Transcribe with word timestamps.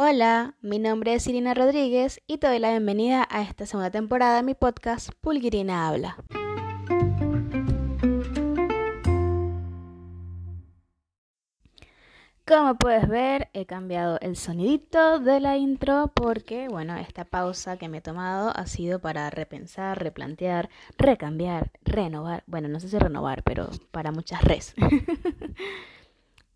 Hola, 0.00 0.54
mi 0.60 0.78
nombre 0.78 1.14
es 1.14 1.26
Irina 1.26 1.54
Rodríguez 1.54 2.20
y 2.28 2.38
te 2.38 2.46
doy 2.46 2.60
la 2.60 2.70
bienvenida 2.70 3.26
a 3.28 3.42
esta 3.42 3.66
segunda 3.66 3.90
temporada 3.90 4.36
de 4.36 4.44
mi 4.44 4.54
podcast 4.54 5.10
Pulguirina 5.20 5.88
Habla. 5.88 6.16
Como 12.46 12.76
puedes 12.76 13.08
ver, 13.08 13.48
he 13.54 13.66
cambiado 13.66 14.20
el 14.20 14.36
sonidito 14.36 15.18
de 15.18 15.40
la 15.40 15.56
intro 15.56 16.12
porque, 16.14 16.68
bueno, 16.68 16.96
esta 16.96 17.24
pausa 17.24 17.76
que 17.76 17.88
me 17.88 17.98
he 17.98 18.00
tomado 18.00 18.56
ha 18.56 18.66
sido 18.66 19.00
para 19.00 19.28
repensar, 19.30 20.00
replantear, 20.00 20.70
recambiar, 20.96 21.72
renovar. 21.82 22.44
Bueno, 22.46 22.68
no 22.68 22.78
sé 22.78 22.88
si 22.88 22.96
renovar, 23.00 23.42
pero 23.42 23.68
para 23.90 24.12
muchas 24.12 24.42
res. 24.44 24.76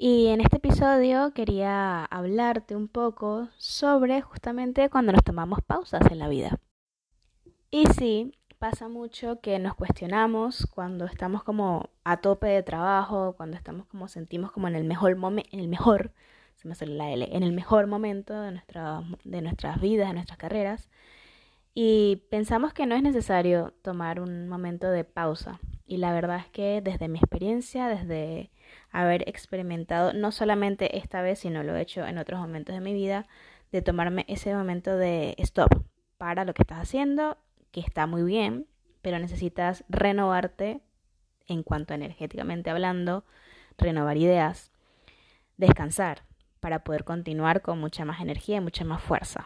Y 0.05 0.27
en 0.27 0.41
este 0.41 0.57
episodio 0.57 1.33
quería 1.33 2.05
hablarte 2.07 2.75
un 2.75 2.89
poco 2.89 3.49
sobre 3.57 4.21
justamente 4.21 4.91
cuando 4.91 5.13
nos 5.13 5.23
tomamos 5.23 5.61
pausas 5.65 6.03
en 6.11 6.19
la 6.19 6.27
vida. 6.27 6.59
Y 7.71 7.87
sí, 7.87 8.33
pasa 8.59 8.89
mucho 8.89 9.41
que 9.41 9.61
nos 9.61 9.77
cuestionamos 9.77 10.67
cuando 10.67 11.05
estamos 11.05 11.45
como 11.45 11.91
a 12.03 12.17
tope 12.17 12.49
de 12.49 12.65
trabajo, 12.65 13.35
cuando 13.37 13.57
estamos 13.57 13.87
como 13.87 14.09
sentimos 14.09 14.51
como 14.51 14.67
en 14.67 14.75
el 14.75 14.83
mejor 14.83 15.15
momento, 15.15 15.49
en 15.53 15.61
el 15.61 15.69
mejor, 15.69 16.11
se 16.57 16.67
me 16.67 16.75
la 16.85 17.13
L, 17.13 17.29
en 17.31 17.45
el 17.45 17.53
mejor 17.53 17.87
momento 17.87 18.35
de, 18.41 18.61
de 19.23 19.41
nuestras 19.41 19.81
vidas, 19.81 20.09
de 20.09 20.15
nuestras 20.15 20.37
carreras. 20.37 20.91
Y 21.75 22.25
pensamos 22.31 22.75
que 22.75 22.87
no 22.87 22.95
es 22.95 23.03
necesario 23.03 23.73
tomar 23.83 24.21
un 24.21 24.49
momento 24.49 24.91
de 24.91 25.05
pausa. 25.05 25.59
Y 25.87 25.97
la 25.97 26.13
verdad 26.13 26.39
es 26.39 26.47
que 26.47 26.81
desde 26.83 27.09
mi 27.09 27.19
experiencia, 27.19 27.89
desde 27.89 28.51
haber 28.91 29.29
experimentado, 29.29 30.13
no 30.13 30.33
solamente 30.33 30.99
esta 30.99 31.23
vez, 31.23 31.41
sino 31.41 31.63
lo 31.63 31.77
he 31.77 31.83
hecho 31.83 32.07
en 32.07 32.19
otros 32.19 32.41
momentos 32.41 32.75
de 32.75 32.81
mi 32.81 32.93
vida, 32.93 33.27
de 33.73 33.83
tomarme 33.83 34.25
ese 34.29 34.55
momento 34.55 34.97
de 34.97 35.35
stop, 35.39 35.85
para 36.19 36.45
lo 36.45 36.55
que 36.55 36.63
estás 36.63 36.79
haciendo, 36.79 37.39
que 37.73 37.81
está 37.81 38.07
muy 38.07 38.23
bien, 38.23 38.67
pero 39.01 39.19
necesitas 39.19 39.85
renovarte 39.89 40.81
en 41.49 41.63
cuanto 41.63 41.95
energéticamente 41.95 42.71
hablando, 42.71 43.25
renovar 43.79 44.17
ideas, 44.19 44.71
descansar 45.57 46.23
para 46.61 46.85
poder 46.85 47.05
continuar 47.05 47.63
con 47.63 47.81
mucha 47.81 48.05
más 48.05 48.21
energía 48.21 48.59
y 48.59 48.61
mucha 48.61 48.85
más 48.85 49.03
fuerza. 49.03 49.45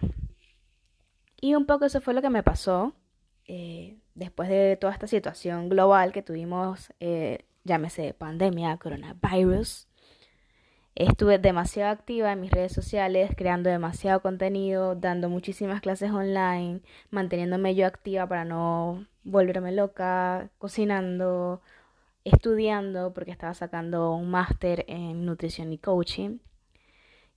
Y 1.40 1.54
un 1.54 1.66
poco 1.66 1.84
eso 1.84 2.00
fue 2.00 2.14
lo 2.14 2.22
que 2.22 2.30
me 2.30 2.42
pasó 2.42 2.94
eh, 3.46 3.98
después 4.14 4.48
de 4.48 4.76
toda 4.76 4.92
esta 4.92 5.06
situación 5.06 5.68
global 5.68 6.12
que 6.12 6.22
tuvimos 6.22 6.92
eh, 7.00 7.44
llámese 7.66 8.14
pandemia, 8.14 8.78
coronavirus. 8.78 9.88
Estuve 10.94 11.38
demasiado 11.38 11.90
activa 11.90 12.32
en 12.32 12.40
mis 12.40 12.50
redes 12.50 12.72
sociales, 12.72 13.32
creando 13.36 13.68
demasiado 13.68 14.22
contenido, 14.22 14.94
dando 14.94 15.28
muchísimas 15.28 15.82
clases 15.82 16.10
online, 16.10 16.80
manteniéndome 17.10 17.74
yo 17.74 17.86
activa 17.86 18.26
para 18.26 18.46
no 18.46 19.06
volverme 19.22 19.72
loca, 19.72 20.48
cocinando, 20.56 21.60
estudiando, 22.24 23.12
porque 23.12 23.30
estaba 23.30 23.52
sacando 23.52 24.12
un 24.14 24.30
máster 24.30 24.86
en 24.88 25.26
nutrición 25.26 25.70
y 25.72 25.78
coaching, 25.78 26.38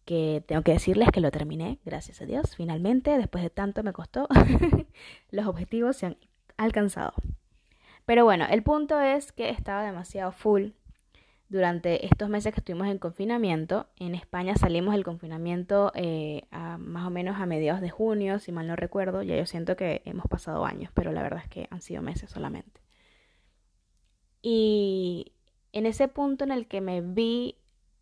que 0.09 0.43
tengo 0.47 0.63
que 0.63 0.71
decirles 0.71 1.11
que 1.11 1.21
lo 1.21 1.29
terminé, 1.29 1.77
gracias 1.85 2.19
a 2.19 2.25
Dios, 2.25 2.55
finalmente, 2.55 3.15
después 3.15 3.43
de 3.43 3.51
tanto 3.51 3.83
me 3.83 3.93
costó, 3.93 4.27
los 5.29 5.45
objetivos 5.45 5.97
se 5.97 6.07
han 6.07 6.17
alcanzado. 6.57 7.13
Pero 8.07 8.25
bueno, 8.25 8.47
el 8.49 8.63
punto 8.63 8.99
es 8.99 9.31
que 9.31 9.51
estaba 9.51 9.83
demasiado 9.83 10.31
full 10.31 10.69
durante 11.47 12.07
estos 12.07 12.27
meses 12.27 12.55
que 12.55 12.59
estuvimos 12.59 12.87
en 12.87 12.97
confinamiento. 12.97 13.85
En 13.97 14.15
España 14.15 14.55
salimos 14.55 14.95
del 14.95 15.03
confinamiento 15.03 15.91
eh, 15.93 16.41
más 16.79 17.05
o 17.05 17.11
menos 17.11 17.39
a 17.39 17.45
mediados 17.45 17.79
de 17.79 17.91
junio, 17.91 18.39
si 18.39 18.51
mal 18.51 18.65
no 18.65 18.75
recuerdo. 18.75 19.21
Ya 19.21 19.37
yo 19.37 19.45
siento 19.45 19.75
que 19.75 20.01
hemos 20.05 20.25
pasado 20.25 20.65
años, 20.65 20.89
pero 20.95 21.11
la 21.11 21.21
verdad 21.21 21.43
es 21.43 21.49
que 21.49 21.67
han 21.69 21.83
sido 21.83 22.01
meses 22.01 22.31
solamente. 22.31 22.81
Y 24.41 25.33
en 25.71 25.85
ese 25.85 26.07
punto 26.07 26.45
en 26.45 26.51
el 26.51 26.65
que 26.65 26.81
me 26.81 27.01
vi 27.01 27.59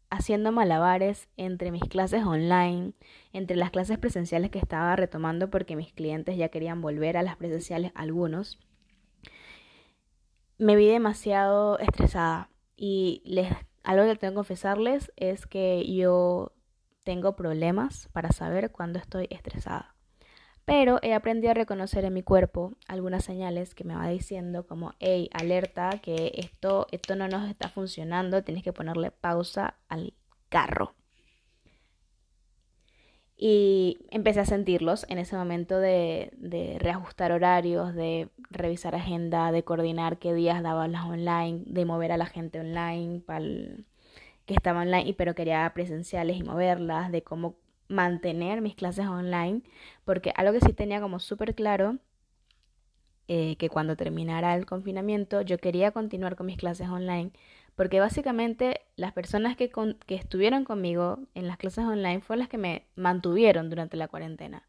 haciendo 0.09 0.51
malabares 0.51 1.27
entre 1.37 1.71
mis 1.71 1.83
clases 1.83 2.23
online, 2.23 2.93
entre 3.33 3.57
las 3.57 3.71
clases 3.71 3.97
presenciales 3.97 4.51
que 4.51 4.59
estaba 4.59 4.95
retomando 4.95 5.49
porque 5.49 5.75
mis 5.75 5.93
clientes 5.93 6.37
ya 6.37 6.49
querían 6.49 6.81
volver 6.81 7.17
a 7.17 7.23
las 7.23 7.35
presenciales 7.35 7.91
algunos, 7.95 8.59
me 10.57 10.75
vi 10.75 10.87
demasiado 10.87 11.77
estresada 11.79 12.49
y 12.75 13.21
les, 13.25 13.53
algo 13.83 14.05
que 14.05 14.15
tengo 14.15 14.33
que 14.33 14.35
confesarles 14.37 15.11
es 15.15 15.45
que 15.45 15.85
yo 15.93 16.53
tengo 17.03 17.35
problemas 17.35 18.09
para 18.11 18.31
saber 18.31 18.71
cuándo 18.71 18.99
estoy 18.99 19.27
estresada. 19.29 19.96
Pero 20.67 20.99
he 21.01 21.13
aprendido 21.13 21.51
a 21.51 21.53
reconocer 21.53 22.03
en 22.03 22.13
mi 22.13 22.23
cuerpo 22.23 22.73
algunas 22.89 23.23
señales 23.23 23.73
que 23.73 23.85
me 23.85 23.95
va 23.95 24.09
diciendo 24.09 24.67
como, 24.67 24.95
hey, 24.99 25.29
alerta, 25.31 25.91
que 26.01 26.33
esto, 26.35 26.87
esto 26.91 27.15
no 27.15 27.29
nos 27.29 27.49
está 27.49 27.69
funcionando, 27.69 28.43
tienes 28.43 28.65
que 28.65 28.73
ponerle 28.73 29.11
pausa 29.11 29.75
al 29.87 30.13
carro. 30.49 30.93
Y 33.37 33.99
empecé 34.09 34.41
a 34.41 34.45
sentirlos 34.45 35.05
en 35.07 35.19
ese 35.19 35.37
momento 35.37 35.79
de, 35.79 36.31
de, 36.35 36.77
reajustar 36.79 37.31
horarios, 37.31 37.95
de 37.95 38.27
revisar 38.49 38.93
agenda, 38.93 39.53
de 39.53 39.63
coordinar 39.63 40.17
qué 40.17 40.33
días 40.33 40.61
daba 40.61 40.89
las 40.89 41.05
online, 41.05 41.61
de 41.65 41.85
mover 41.85 42.11
a 42.11 42.17
la 42.17 42.25
gente 42.25 42.59
online 42.59 43.23
que 44.45 44.53
estaba 44.53 44.81
online, 44.81 45.13
pero 45.13 45.33
quería 45.33 45.71
presenciales 45.73 46.35
y 46.35 46.43
moverlas, 46.43 47.09
de 47.09 47.21
cómo 47.21 47.55
mantener 47.89 48.61
mis 48.61 48.75
clases 48.75 49.07
online, 49.07 49.61
porque 50.05 50.33
algo 50.35 50.53
que 50.53 50.65
sí 50.65 50.73
tenía 50.73 51.01
como 51.01 51.19
súper 51.19 51.55
claro, 51.55 51.97
eh, 53.29 53.57
que 53.57 53.69
cuando 53.69 53.97
terminara 53.97 54.55
el 54.55 54.65
confinamiento 54.65 55.41
yo 55.41 55.57
quería 55.57 55.91
continuar 55.91 56.35
con 56.35 56.45
mis 56.45 56.57
clases 56.57 56.87
online, 56.89 57.31
porque 57.75 57.99
básicamente 57.99 58.81
las 58.95 59.13
personas 59.13 59.57
que, 59.57 59.69
que 60.05 60.15
estuvieron 60.15 60.63
conmigo 60.63 61.19
en 61.35 61.47
las 61.47 61.57
clases 61.57 61.85
online 61.85 62.21
fueron 62.21 62.39
las 62.39 62.49
que 62.49 62.57
me 62.57 62.87
mantuvieron 62.95 63.69
durante 63.69 63.97
la 63.97 64.07
cuarentena 64.07 64.67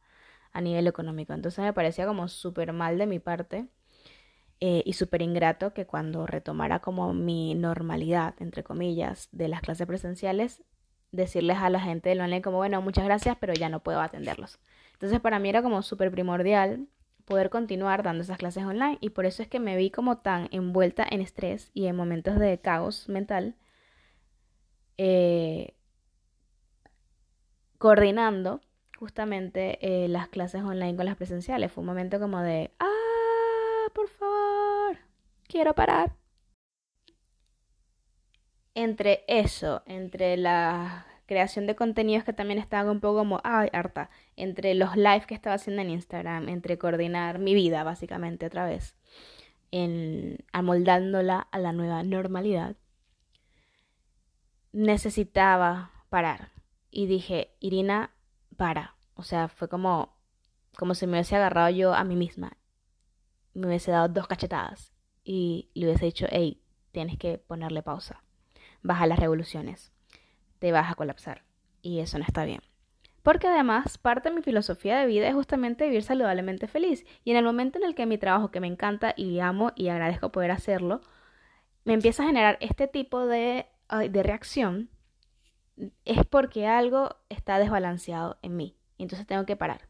a 0.53 0.61
nivel 0.61 0.87
económico. 0.87 1.33
Entonces 1.35 1.65
me 1.65 1.73
parecía 1.73 2.07
como 2.07 2.29
súper 2.29 2.73
mal 2.73 2.99
de 2.99 3.07
mi 3.07 3.19
parte 3.21 3.69
eh, 4.61 4.83
y 4.85 4.95
súper 4.95 5.23
ingrato 5.23 5.73
que 5.73 5.87
cuando 5.87 6.27
retomara 6.27 6.81
como 6.81 7.15
mi 7.15 7.55
normalidad, 7.55 8.35
entre 8.41 8.65
comillas, 8.65 9.29
de 9.33 9.49
las 9.49 9.61
clases 9.61 9.87
presenciales, 9.87 10.65
decirles 11.13 11.59
a 11.59 11.71
la 11.71 11.81
gente 11.81 12.09
del 12.09 12.21
online 12.21 12.43
como, 12.43 12.59
bueno, 12.59 12.83
muchas 12.83 13.05
gracias, 13.05 13.37
pero 13.41 13.53
ya 13.55 13.69
no 13.69 13.81
puedo 13.81 14.01
atenderlos. 14.01 14.59
Entonces 14.93 15.21
para 15.21 15.39
mí 15.39 15.49
era 15.49 15.63
como 15.63 15.83
súper 15.83 16.11
primordial 16.11 16.87
poder 17.25 17.51
continuar 17.51 18.03
dando 18.03 18.23
esas 18.23 18.39
clases 18.39 18.65
online 18.65 18.99
y 19.01 19.11
por 19.11 19.27
eso 19.27 19.43
es 19.43 19.49
que 19.49 19.61
me 19.61 19.77
vi 19.77 19.91
como 19.91 20.19
tan 20.19 20.49
envuelta 20.51 21.07
en 21.09 21.21
estrés 21.21 21.71
y 21.75 21.87
en 21.87 21.95
momentos 21.95 22.39
de 22.39 22.59
caos 22.59 23.09
mental, 23.09 23.55
eh, 24.97 25.75
coordinando 27.79 28.61
justamente 28.99 29.79
eh, 29.83 30.09
las 30.09 30.29
clases 30.29 30.63
online 30.63 30.97
con 30.97 31.07
las 31.07 31.17
presenciales. 31.17 31.71
Fue 31.71 31.83
un 31.83 31.87
momento 31.87 32.19
como 32.19 32.41
de, 32.41 32.73
ah, 32.81 33.87
por 33.95 34.09
favor, 34.09 34.99
quiero 35.47 35.75
parar. 35.75 36.17
Entre 38.81 39.25
eso, 39.27 39.83
entre 39.87 40.37
la 40.37 41.05
creación 41.27 41.67
de 41.67 41.75
contenidos 41.75 42.23
que 42.23 42.33
también 42.33 42.61
estaba 42.61 42.93
un 42.93 43.01
poco 43.01 43.19
como, 43.19 43.41
ay, 43.43 43.69
harta, 43.73 44.09
entre 44.37 44.73
los 44.77 44.95
lives 44.95 45.27
que 45.27 45.35
estaba 45.35 45.57
haciendo 45.57 45.83
en 45.83 45.91
Instagram, 45.91 46.49
entre 46.49 46.79
coordinar 46.79 47.41
mi 47.41 47.55
vida 47.55 47.83
básicamente 47.83 48.47
otra 48.47 48.67
vez, 48.67 48.95
en 49.73 50.39
amoldándola 50.53 51.41
a 51.41 51.59
la 51.59 51.73
nueva 51.73 52.05
normalidad, 52.05 52.77
necesitaba 54.71 55.91
parar. 56.09 56.53
Y 56.93 57.07
dije, 57.07 57.57
Irina, 57.59 58.13
para. 58.57 58.95
O 59.15 59.25
sea, 59.25 59.49
fue 59.49 59.69
como, 59.69 60.17
como 60.77 60.95
si 60.95 61.09
me 61.09 61.15
hubiese 61.15 61.35
agarrado 61.35 61.71
yo 61.71 61.95
a 61.95 62.05
mí 62.05 62.15
misma. 62.15 62.57
Me 63.55 63.67
hubiese 63.67 63.91
dado 63.91 64.07
dos 64.07 64.29
cachetadas 64.29 64.93
y 65.25 65.69
le 65.75 65.87
hubiese 65.87 66.05
dicho, 66.05 66.27
hey, 66.31 66.63
tienes 66.93 67.19
que 67.19 67.39
ponerle 67.39 67.83
pausa. 67.83 68.23
Baja 68.83 69.07
las 69.07 69.19
revoluciones 69.19 69.93
te 70.59 70.73
vas 70.73 70.91
a 70.91 70.95
colapsar. 70.95 71.43
Y 71.83 72.01
eso 72.01 72.19
no 72.19 72.25
está 72.25 72.45
bien. 72.45 72.61
Porque 73.23 73.47
además, 73.47 73.99
parte 73.99 74.31
de 74.31 74.37
mi 74.37 74.43
filosofía 74.43 74.99
de 74.99 75.07
vida 75.07 75.29
es 75.29 75.35
justamente 75.35 75.85
vivir 75.85 76.03
saludablemente 76.03 76.67
feliz. 76.67 77.05
Y 77.25 77.33
en 77.33 77.37
el 77.37 77.45
momento 77.45 77.79
en 77.79 77.85
el 77.85 77.95
que 77.95 78.07
mi 78.07 78.19
trabajo, 78.19 78.51
que 78.51 78.61
me 78.61 78.67
encanta 78.67 79.15
y 79.17 79.41
amo 79.41 79.73
y 79.77 79.89
agradezco 79.89 80.33
poder 80.33 80.51
hacerlo, 80.51 81.01
me 81.85 81.95
empieza 81.95 82.23
a 82.23 82.27
generar 82.27 82.59
este 82.61 82.89
tipo 82.89 83.27
de, 83.27 83.67
de 84.11 84.23
reacción, 84.23 84.91
es 86.05 86.25
porque 86.27 86.67
algo 86.67 87.17
está 87.29 87.59
desbalanceado 87.59 88.39
en 88.43 88.57
mí. 88.57 88.77
Y 88.97 89.05
entonces 89.05 89.27
tengo 89.27 89.47
que 89.47 89.57
parar. 89.57 89.83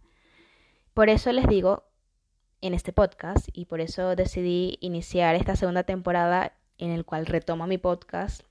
Por 0.95 1.09
eso 1.09 1.33
les 1.33 1.47
digo 1.47 1.85
en 2.61 2.75
este 2.75 2.93
podcast 2.93 3.49
y 3.53 3.67
por 3.67 3.81
eso 3.81 4.17
decidí 4.17 4.79
iniciar 4.81 5.37
esta 5.37 5.55
segunda 5.55 5.85
temporada 5.85 6.55
en 6.77 6.91
el 6.91 7.05
cual 7.05 7.27
retomo 7.27 7.67
mi 7.67 7.79
podcast. 7.79 8.48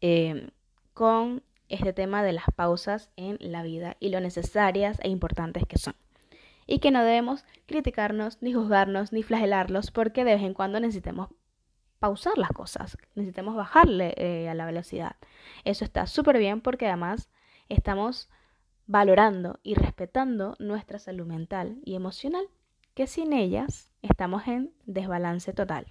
Eh, 0.00 0.50
con 0.94 1.42
este 1.68 1.92
tema 1.92 2.22
de 2.22 2.32
las 2.32 2.46
pausas 2.54 3.10
en 3.16 3.38
la 3.40 3.62
vida 3.62 3.96
y 4.00 4.10
lo 4.10 4.20
necesarias 4.20 4.98
e 5.02 5.08
importantes 5.08 5.64
que 5.66 5.78
son. 5.78 5.94
Y 6.66 6.78
que 6.78 6.90
no 6.90 7.02
debemos 7.04 7.44
criticarnos, 7.66 8.38
ni 8.40 8.52
juzgarnos, 8.52 9.12
ni 9.12 9.22
flagelarlos, 9.22 9.90
porque 9.90 10.24
de 10.24 10.34
vez 10.34 10.42
en 10.42 10.54
cuando 10.54 10.80
necesitemos 10.80 11.28
pausar 11.98 12.36
las 12.36 12.50
cosas, 12.50 12.96
necesitamos 13.14 13.56
bajarle 13.56 14.14
eh, 14.16 14.48
a 14.48 14.54
la 14.54 14.66
velocidad. 14.66 15.16
Eso 15.64 15.84
está 15.84 16.06
súper 16.06 16.38
bien 16.38 16.60
porque 16.60 16.86
además 16.86 17.30
estamos 17.68 18.28
valorando 18.86 19.58
y 19.62 19.74
respetando 19.74 20.56
nuestra 20.58 20.98
salud 20.98 21.26
mental 21.26 21.78
y 21.84 21.94
emocional, 21.94 22.46
que 22.94 23.06
sin 23.06 23.32
ellas 23.32 23.90
estamos 24.02 24.46
en 24.46 24.72
desbalance 24.86 25.52
total. 25.52 25.86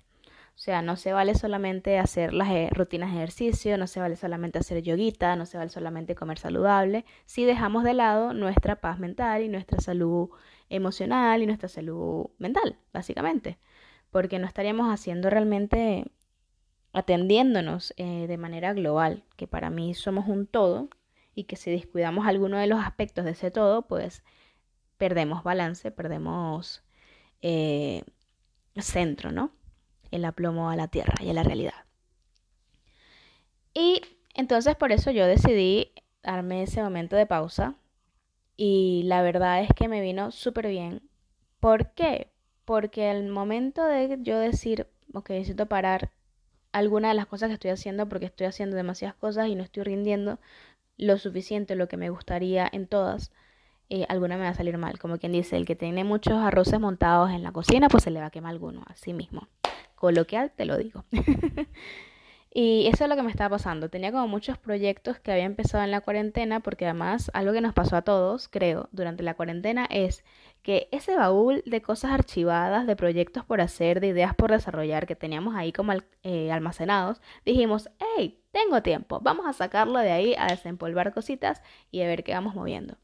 O 0.56 0.58
sea, 0.58 0.82
no 0.82 0.96
se 0.96 1.12
vale 1.12 1.36
solamente 1.36 2.00
hacer 2.00 2.34
las 2.34 2.50
eh, 2.50 2.70
rutinas 2.72 3.12
de 3.12 3.18
ejercicio, 3.18 3.78
no 3.78 3.88
se 3.88 4.00
vale 4.00 4.16
solamente 4.16 4.58
hacer 4.58 4.82
yoguita, 4.82 5.36
no 5.36 5.46
se 5.46 5.58
vale 5.58 5.70
solamente 5.70 6.16
comer 6.16 6.40
saludable, 6.40 7.06
si 7.26 7.44
dejamos 7.44 7.84
de 7.84 7.94
lado 7.94 8.34
nuestra 8.34 8.78
paz 8.78 8.98
mental 8.98 9.44
y 9.44 9.50
nuestra 9.50 9.82
salud 9.82 10.30
emocional 10.70 11.42
y 11.42 11.46
nuestra 11.46 11.68
salud 11.68 12.28
mental, 12.40 12.78
básicamente, 12.94 13.60
porque 14.12 14.40
no 14.40 14.48
estaríamos 14.48 14.88
haciendo 14.92 15.30
realmente 15.30 16.06
atendiéndonos 16.94 17.94
eh, 17.98 18.26
de 18.28 18.38
manera 18.38 18.74
global, 18.74 19.26
que 19.36 19.48
para 19.48 19.70
mí 19.70 19.94
somos 19.94 20.28
un 20.28 20.48
todo 20.48 20.90
y 21.36 21.44
que 21.44 21.58
si 21.58 21.70
descuidamos 21.70 22.26
alguno 22.28 22.58
de 22.58 22.68
los 22.68 22.80
aspectos 22.80 23.26
de 23.26 23.32
ese 23.32 23.52
todo, 23.52 23.88
pues 23.88 24.24
perdemos 24.98 25.44
balance, 25.44 25.92
perdemos 25.92 26.84
eh, 27.42 28.04
centro, 28.80 29.32
¿no? 29.32 29.52
El 30.12 30.26
aplomo 30.26 30.70
a 30.70 30.76
la 30.76 30.88
tierra 30.88 31.16
y 31.22 31.30
a 31.30 31.34
la 31.34 31.44
realidad. 31.44 31.86
Y 33.74 34.02
entonces 34.34 34.76
por 34.76 34.92
eso 34.92 35.12
yo 35.12 35.28
decidí 35.28 35.92
darme 36.24 36.64
ese 36.64 36.82
momento 36.82 37.16
de 37.16 37.26
pausa 37.26 37.76
y 38.58 39.04
la 39.06 39.22
verdad 39.22 39.62
es 39.62 39.70
que 39.76 39.88
me 39.88 40.02
vino 40.02 40.32
súper 40.32 40.68
bien. 40.68 41.02
¿Por 41.60 41.92
qué? 41.92 42.32
Porque 42.64 43.12
el 43.12 43.28
momento 43.28 43.84
de 43.84 44.18
yo 44.22 44.40
decir, 44.40 44.88
ok, 45.14 45.32
necesito 45.32 45.68
parar 45.68 46.12
alguna 46.72 47.10
de 47.10 47.14
las 47.16 47.28
cosas 47.28 47.50
que 47.50 47.54
estoy 47.54 47.72
haciendo 47.72 48.08
porque 48.08 48.26
estoy 48.26 48.48
haciendo 48.48 48.76
demasiadas 48.76 49.16
cosas 49.16 49.48
y 49.48 49.56
no 49.56 49.64
estoy 49.64 49.84
rindiendo 49.84 50.40
lo 50.98 51.18
suficiente, 51.18 51.76
lo 51.76 51.88
que 51.88 51.98
me 51.98 52.10
gustaría 52.10 52.70
en 52.72 52.88
todas, 52.88 53.32
eh, 53.90 54.06
alguna 54.10 54.38
me 54.38 54.44
va 54.44 54.50
a 54.50 54.54
salir 54.54 54.78
mal. 54.78 55.00
Como 55.00 55.18
quien 55.18 55.34
dice, 55.34 55.58
el 55.58 55.66
que 55.66 55.76
tiene 55.76 56.04
muchos 56.06 56.36
arroces 56.36 56.80
montados 56.80 57.32
en 57.32 57.44
la 57.44 57.52
cocina, 57.52 57.90
pues 57.90 58.04
se 58.04 58.12
le 58.12 58.22
va 58.22 58.28
a 58.28 58.32
quemar 58.32 58.52
alguno, 58.52 58.84
así 58.88 59.14
mismo 59.14 59.48
coloquial, 60.06 60.52
te 60.56 60.66
lo 60.66 60.78
digo. 60.78 61.04
y 62.54 62.88
eso 62.88 63.06
es 63.06 63.10
lo 63.10 63.16
que 63.16 63.24
me 63.24 63.32
estaba 63.32 63.56
pasando. 63.58 63.90
Tenía 63.90 64.12
como 64.12 64.28
muchos 64.28 64.60
proyectos 64.60 65.20
que 65.20 65.32
había 65.32 65.46
empezado 65.46 65.84
en 65.84 65.90
la 65.90 66.02
cuarentena, 66.02 66.60
porque 66.60 66.86
además 66.86 67.32
algo 67.34 67.54
que 67.54 67.62
nos 67.62 67.74
pasó 67.74 67.96
a 67.96 68.04
todos, 68.04 68.48
creo, 68.48 68.88
durante 68.92 69.24
la 69.24 69.34
cuarentena 69.34 69.88
es 69.90 70.24
que 70.62 70.90
ese 70.92 71.16
baúl 71.16 71.64
de 71.66 71.82
cosas 71.82 72.12
archivadas, 72.12 72.86
de 72.86 72.96
proyectos 72.96 73.44
por 73.46 73.62
hacer, 73.62 74.00
de 74.00 74.08
ideas 74.08 74.36
por 74.36 74.52
desarrollar 74.52 75.08
que 75.08 75.16
teníamos 75.16 75.56
ahí 75.56 75.74
como 75.74 75.94
eh, 76.22 76.52
almacenados, 76.52 77.20
dijimos, 77.44 77.90
hey, 78.16 78.40
tengo 78.52 78.84
tiempo, 78.84 79.20
vamos 79.22 79.48
a 79.48 79.54
sacarlo 79.54 80.00
de 80.00 80.12
ahí, 80.12 80.36
a 80.38 80.48
desempolvar 80.48 81.14
cositas 81.14 81.64
y 81.90 82.02
a 82.04 82.08
ver 82.08 82.24
qué 82.24 82.34
vamos 82.34 82.54
moviendo. 82.54 82.98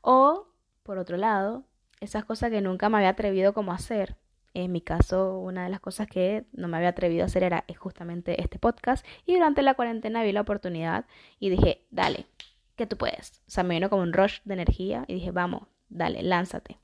O, 0.00 0.46
por 0.84 0.98
otro 0.98 1.16
lado, 1.16 1.64
esas 2.00 2.24
cosas 2.24 2.50
que 2.50 2.60
nunca 2.60 2.88
me 2.88 2.98
había 2.98 3.10
atrevido 3.10 3.52
como 3.52 3.72
a 3.72 3.76
hacer, 3.76 4.16
en 4.64 4.72
mi 4.72 4.80
caso, 4.80 5.38
una 5.38 5.64
de 5.64 5.70
las 5.70 5.80
cosas 5.80 6.06
que 6.06 6.46
no 6.52 6.66
me 6.66 6.78
había 6.78 6.88
atrevido 6.88 7.22
a 7.22 7.26
hacer 7.26 7.42
era 7.42 7.64
justamente 7.78 8.40
este 8.40 8.58
podcast. 8.58 9.06
Y 9.26 9.34
durante 9.34 9.62
la 9.62 9.74
cuarentena 9.74 10.22
vi 10.22 10.32
la 10.32 10.40
oportunidad 10.40 11.04
y 11.38 11.50
dije, 11.50 11.84
dale, 11.90 12.26
que 12.74 12.86
tú 12.86 12.96
puedes. 12.96 13.42
O 13.46 13.50
sea, 13.50 13.64
me 13.64 13.74
vino 13.74 13.90
como 13.90 14.02
un 14.02 14.14
rush 14.14 14.40
de 14.44 14.54
energía 14.54 15.04
y 15.08 15.14
dije, 15.14 15.30
vamos, 15.30 15.68
dale, 15.90 16.22
lánzate. 16.22 16.78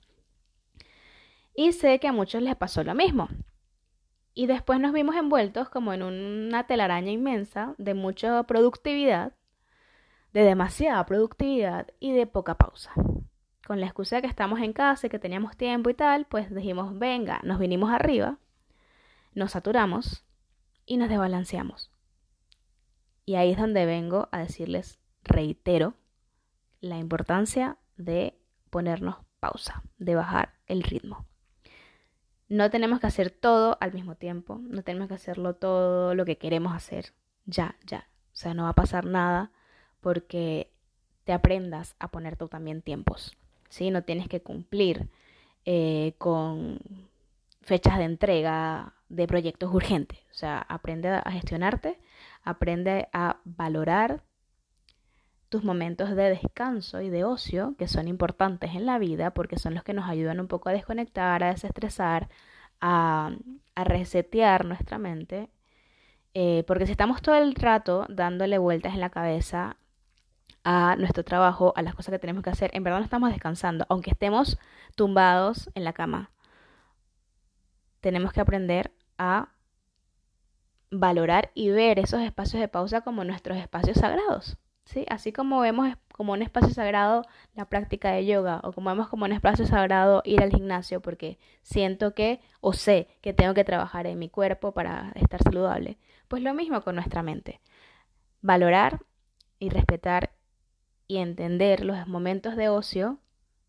Y 1.54 1.72
sé 1.72 1.98
que 1.98 2.08
a 2.08 2.12
muchos 2.12 2.42
les 2.42 2.56
pasó 2.56 2.84
lo 2.84 2.94
mismo. 2.94 3.28
Y 4.34 4.46
después 4.46 4.78
nos 4.78 4.92
vimos 4.92 5.16
envueltos 5.16 5.70
como 5.70 5.94
en 5.94 6.02
una 6.02 6.66
telaraña 6.66 7.10
inmensa 7.10 7.74
de 7.78 7.94
mucha 7.94 8.42
productividad, 8.42 9.32
de 10.34 10.42
demasiada 10.42 11.04
productividad 11.06 11.88
y 12.00 12.12
de 12.12 12.26
poca 12.26 12.56
pausa 12.56 12.92
con 13.66 13.80
la 13.80 13.86
excusa 13.86 14.16
de 14.16 14.22
que 14.22 14.28
estamos 14.28 14.60
en 14.60 14.72
casa 14.72 15.06
y 15.06 15.10
que 15.10 15.18
teníamos 15.18 15.56
tiempo 15.56 15.90
y 15.90 15.94
tal, 15.94 16.26
pues 16.26 16.54
dijimos, 16.54 16.98
venga, 16.98 17.40
nos 17.44 17.58
vinimos 17.58 17.90
arriba, 17.90 18.38
nos 19.34 19.52
saturamos 19.52 20.24
y 20.86 20.96
nos 20.96 21.08
desbalanceamos. 21.08 21.90
Y 23.24 23.36
ahí 23.36 23.52
es 23.52 23.58
donde 23.58 23.86
vengo 23.86 24.28
a 24.32 24.38
decirles, 24.38 24.98
reitero, 25.22 25.94
la 26.80 26.98
importancia 26.98 27.78
de 27.96 28.38
ponernos 28.70 29.16
pausa, 29.38 29.82
de 29.98 30.14
bajar 30.14 30.54
el 30.66 30.82
ritmo. 30.82 31.26
No 32.48 32.68
tenemos 32.70 33.00
que 33.00 33.06
hacer 33.06 33.30
todo 33.30 33.78
al 33.80 33.92
mismo 33.92 34.16
tiempo, 34.16 34.58
no 34.62 34.82
tenemos 34.82 35.08
que 35.08 35.14
hacerlo 35.14 35.54
todo 35.54 36.14
lo 36.14 36.24
que 36.24 36.36
queremos 36.36 36.74
hacer, 36.74 37.14
ya, 37.46 37.76
ya. 37.86 38.08
O 38.32 38.36
sea, 38.36 38.54
no 38.54 38.64
va 38.64 38.70
a 38.70 38.74
pasar 38.74 39.06
nada 39.06 39.52
porque 40.00 40.72
te 41.24 41.32
aprendas 41.32 41.94
a 41.98 42.08
poner 42.08 42.36
tú 42.36 42.48
también 42.48 42.82
tiempos. 42.82 43.36
¿Sí? 43.72 43.90
No 43.90 44.02
tienes 44.04 44.28
que 44.28 44.42
cumplir 44.42 45.08
eh, 45.64 46.14
con 46.18 46.78
fechas 47.62 47.96
de 47.98 48.04
entrega 48.04 48.94
de 49.08 49.26
proyectos 49.26 49.72
urgentes. 49.72 50.18
O 50.30 50.34
sea, 50.34 50.58
aprende 50.58 51.08
a 51.08 51.30
gestionarte, 51.30 51.98
aprende 52.44 53.08
a 53.12 53.38
valorar 53.44 54.22
tus 55.48 55.64
momentos 55.64 56.10
de 56.10 56.30
descanso 56.30 57.00
y 57.00 57.08
de 57.08 57.24
ocio, 57.24 57.74
que 57.78 57.88
son 57.88 58.08
importantes 58.08 58.74
en 58.74 58.84
la 58.86 58.98
vida 58.98 59.32
porque 59.32 59.58
son 59.58 59.74
los 59.74 59.84
que 59.84 59.94
nos 59.94 60.08
ayudan 60.08 60.40
un 60.40 60.48
poco 60.48 60.68
a 60.68 60.72
desconectar, 60.72 61.42
a 61.42 61.52
desestresar, 61.52 62.28
a, 62.80 63.32
resetear 63.74 64.66
nuestra 64.66 64.98
mente. 64.98 65.48
Eh, 66.34 66.64
porque 66.66 66.86
si 66.86 66.92
estamos 66.92 67.22
todo 67.22 67.36
el 67.36 67.54
rato 67.54 68.06
dándole 68.10 68.58
vueltas 68.58 68.94
en 68.94 69.00
la 69.00 69.10
cabeza 69.10 69.76
a 70.64 70.96
nuestro 70.96 71.24
trabajo, 71.24 71.72
a 71.76 71.82
las 71.82 71.94
cosas 71.94 72.12
que 72.12 72.18
tenemos 72.18 72.42
que 72.42 72.50
hacer, 72.50 72.70
en 72.74 72.84
verdad 72.84 72.98
no 72.98 73.04
estamos 73.04 73.30
descansando, 73.30 73.84
aunque 73.88 74.10
estemos 74.10 74.58
tumbados 74.96 75.70
en 75.74 75.84
la 75.84 75.92
cama. 75.92 76.30
Tenemos 78.00 78.32
que 78.32 78.40
aprender 78.40 78.92
a 79.18 79.48
valorar 80.90 81.50
y 81.54 81.70
ver 81.70 81.98
esos 81.98 82.20
espacios 82.20 82.60
de 82.60 82.68
pausa 82.68 83.00
como 83.00 83.24
nuestros 83.24 83.58
espacios 83.58 83.98
sagrados. 83.98 84.58
¿sí? 84.84 85.06
Así 85.08 85.32
como 85.32 85.60
vemos 85.60 85.94
como 86.12 86.32
un 86.32 86.42
espacio 86.42 86.70
sagrado 86.74 87.24
la 87.54 87.64
práctica 87.64 88.10
de 88.10 88.26
yoga 88.26 88.60
o 88.62 88.72
como 88.72 88.90
vemos 88.90 89.08
como 89.08 89.24
un 89.24 89.32
espacio 89.32 89.66
sagrado 89.66 90.22
ir 90.24 90.42
al 90.42 90.50
gimnasio 90.50 91.00
porque 91.00 91.38
siento 91.62 92.14
que 92.14 92.40
o 92.60 92.72
sé 92.72 93.08
que 93.22 93.32
tengo 93.32 93.54
que 93.54 93.64
trabajar 93.64 94.06
en 94.06 94.18
mi 94.18 94.28
cuerpo 94.28 94.72
para 94.72 95.12
estar 95.14 95.42
saludable. 95.42 95.98
Pues 96.28 96.42
lo 96.42 96.54
mismo 96.54 96.82
con 96.82 96.94
nuestra 96.96 97.22
mente. 97.22 97.60
Valorar 98.42 99.00
y 99.58 99.70
respetar 99.70 100.32
y 101.12 101.18
entender 101.18 101.84
los 101.84 102.08
momentos 102.08 102.56
de 102.56 102.70
ocio 102.70 103.18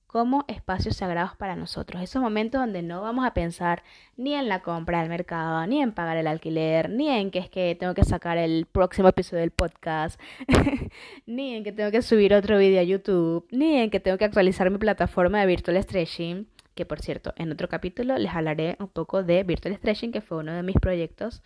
como 0.08 0.46
espacios 0.48 0.96
sagrados 0.96 1.36
para 1.36 1.58
nosotros. 1.58 2.02
Esos 2.02 2.22
momentos 2.22 2.62
donde 2.62 2.82
no 2.82 3.02
vamos 3.02 3.26
a 3.26 3.34
pensar 3.34 3.84
ni 4.16 4.34
en 4.34 4.48
la 4.48 4.62
compra 4.62 5.02
del 5.02 5.10
mercado, 5.10 5.68
ni 5.68 5.82
en 5.82 5.92
pagar 5.92 6.16
el 6.16 6.28
alquiler, 6.28 6.90
ni 6.90 7.10
en 7.10 7.32
que 7.32 7.40
es 7.40 7.50
que 7.50 7.76
tengo 7.78 7.94
que 7.96 8.06
sacar 8.06 8.38
el 8.38 8.66
próximo 8.66 9.10
episodio 9.10 9.42
del 9.42 9.52
podcast, 9.52 10.18
ni 11.26 11.56
en 11.56 11.66
que 11.66 11.74
tengo 11.74 11.92
que 11.92 12.02
subir 12.02 12.34
otro 12.34 12.58
video 12.58 12.80
a 12.80 12.84
YouTube, 12.84 13.46
ni 13.52 13.76
en 13.76 13.90
que 13.90 14.00
tengo 14.00 14.18
que 14.18 14.24
actualizar 14.24 14.70
mi 14.70 14.78
plataforma 14.78 15.42
de 15.42 15.46
Virtual 15.46 15.84
Stretching, 15.84 16.48
que 16.76 16.86
por 16.86 17.02
cierto, 17.02 17.34
en 17.36 17.52
otro 17.52 17.68
capítulo 17.68 18.18
les 18.18 18.34
hablaré 18.34 18.78
un 18.80 18.88
poco 18.88 19.22
de 19.22 19.44
Virtual 19.44 19.76
Stretching, 19.76 20.14
que 20.14 20.22
fue 20.22 20.38
uno 20.38 20.54
de 20.54 20.64
mis 20.64 20.78
proyectos 20.78 21.44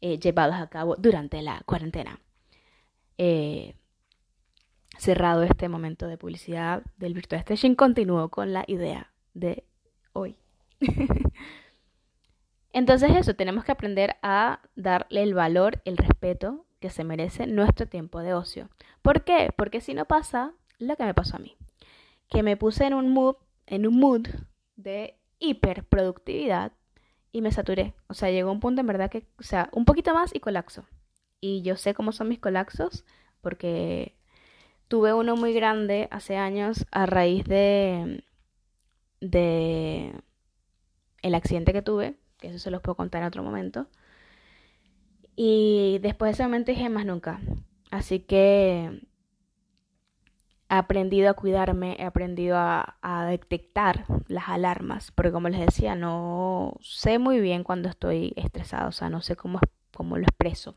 eh, 0.00 0.20
llevados 0.20 0.54
a 0.54 0.68
cabo 0.68 0.94
durante 0.94 1.42
la 1.42 1.60
cuarentena. 1.66 2.20
Eh, 3.18 3.74
cerrado 5.00 5.42
este 5.42 5.68
momento 5.68 6.06
de 6.06 6.18
publicidad 6.18 6.82
del 6.98 7.14
Virtual 7.14 7.40
Station, 7.40 7.74
continúo 7.74 8.28
con 8.28 8.52
la 8.52 8.64
idea 8.66 9.10
de 9.32 9.64
hoy. 10.12 10.36
Entonces 12.72 13.10
eso, 13.16 13.34
tenemos 13.34 13.64
que 13.64 13.72
aprender 13.72 14.16
a 14.22 14.60
darle 14.76 15.22
el 15.22 15.34
valor, 15.34 15.80
el 15.86 15.96
respeto 15.96 16.66
que 16.80 16.90
se 16.90 17.02
merece 17.02 17.46
nuestro 17.46 17.86
tiempo 17.86 18.20
de 18.20 18.34
ocio. 18.34 18.68
¿Por 19.00 19.24
qué? 19.24 19.52
Porque 19.56 19.80
si 19.80 19.94
no 19.94 20.04
pasa 20.04 20.52
lo 20.78 20.96
que 20.96 21.04
me 21.04 21.14
pasó 21.14 21.36
a 21.36 21.40
mí, 21.40 21.56
que 22.28 22.42
me 22.42 22.58
puse 22.58 22.84
en 22.84 22.94
un 22.94 23.10
mood, 23.10 23.36
en 23.66 23.86
un 23.86 23.98
mood 23.98 24.28
de 24.76 25.16
hiperproductividad 25.38 26.72
y 27.32 27.40
me 27.40 27.52
saturé. 27.52 27.94
O 28.06 28.14
sea, 28.14 28.30
llegó 28.30 28.52
un 28.52 28.60
punto 28.60 28.82
en 28.82 28.86
verdad 28.86 29.10
que, 29.10 29.26
o 29.38 29.42
sea, 29.42 29.70
un 29.72 29.86
poquito 29.86 30.12
más 30.12 30.34
y 30.34 30.40
colapso. 30.40 30.84
Y 31.40 31.62
yo 31.62 31.76
sé 31.76 31.94
cómo 31.94 32.12
son 32.12 32.28
mis 32.28 32.38
colapsos 32.38 33.04
porque 33.40 34.19
Tuve 34.90 35.14
uno 35.14 35.36
muy 35.36 35.52
grande 35.52 36.08
hace 36.10 36.36
años 36.36 36.84
a 36.90 37.06
raíz 37.06 37.44
de, 37.44 38.24
de 39.20 40.12
el 41.22 41.34
accidente 41.36 41.72
que 41.72 41.80
tuve, 41.80 42.16
que 42.38 42.48
eso 42.48 42.58
se 42.58 42.72
los 42.72 42.82
puedo 42.82 42.96
contar 42.96 43.22
en 43.22 43.28
otro 43.28 43.44
momento. 43.44 43.86
Y 45.36 46.00
después 46.02 46.30
de 46.30 46.32
ese 46.32 46.42
momento 46.42 46.72
dije 46.72 46.88
más 46.88 47.06
nunca. 47.06 47.38
Así 47.92 48.18
que 48.18 49.00
he 50.68 50.74
aprendido 50.74 51.30
a 51.30 51.34
cuidarme, 51.34 51.94
he 52.00 52.04
aprendido 52.04 52.56
a, 52.56 52.96
a, 53.00 53.26
detectar 53.26 54.06
las 54.26 54.48
alarmas, 54.48 55.12
porque 55.12 55.30
como 55.30 55.48
les 55.50 55.60
decía, 55.60 55.94
no 55.94 56.74
sé 56.80 57.20
muy 57.20 57.38
bien 57.40 57.62
cuando 57.62 57.88
estoy 57.88 58.32
estresada, 58.34 58.88
o 58.88 58.92
sea, 58.92 59.08
no 59.08 59.20
sé 59.22 59.36
cómo, 59.36 59.60
cómo 59.92 60.18
lo 60.18 60.24
expreso. 60.24 60.74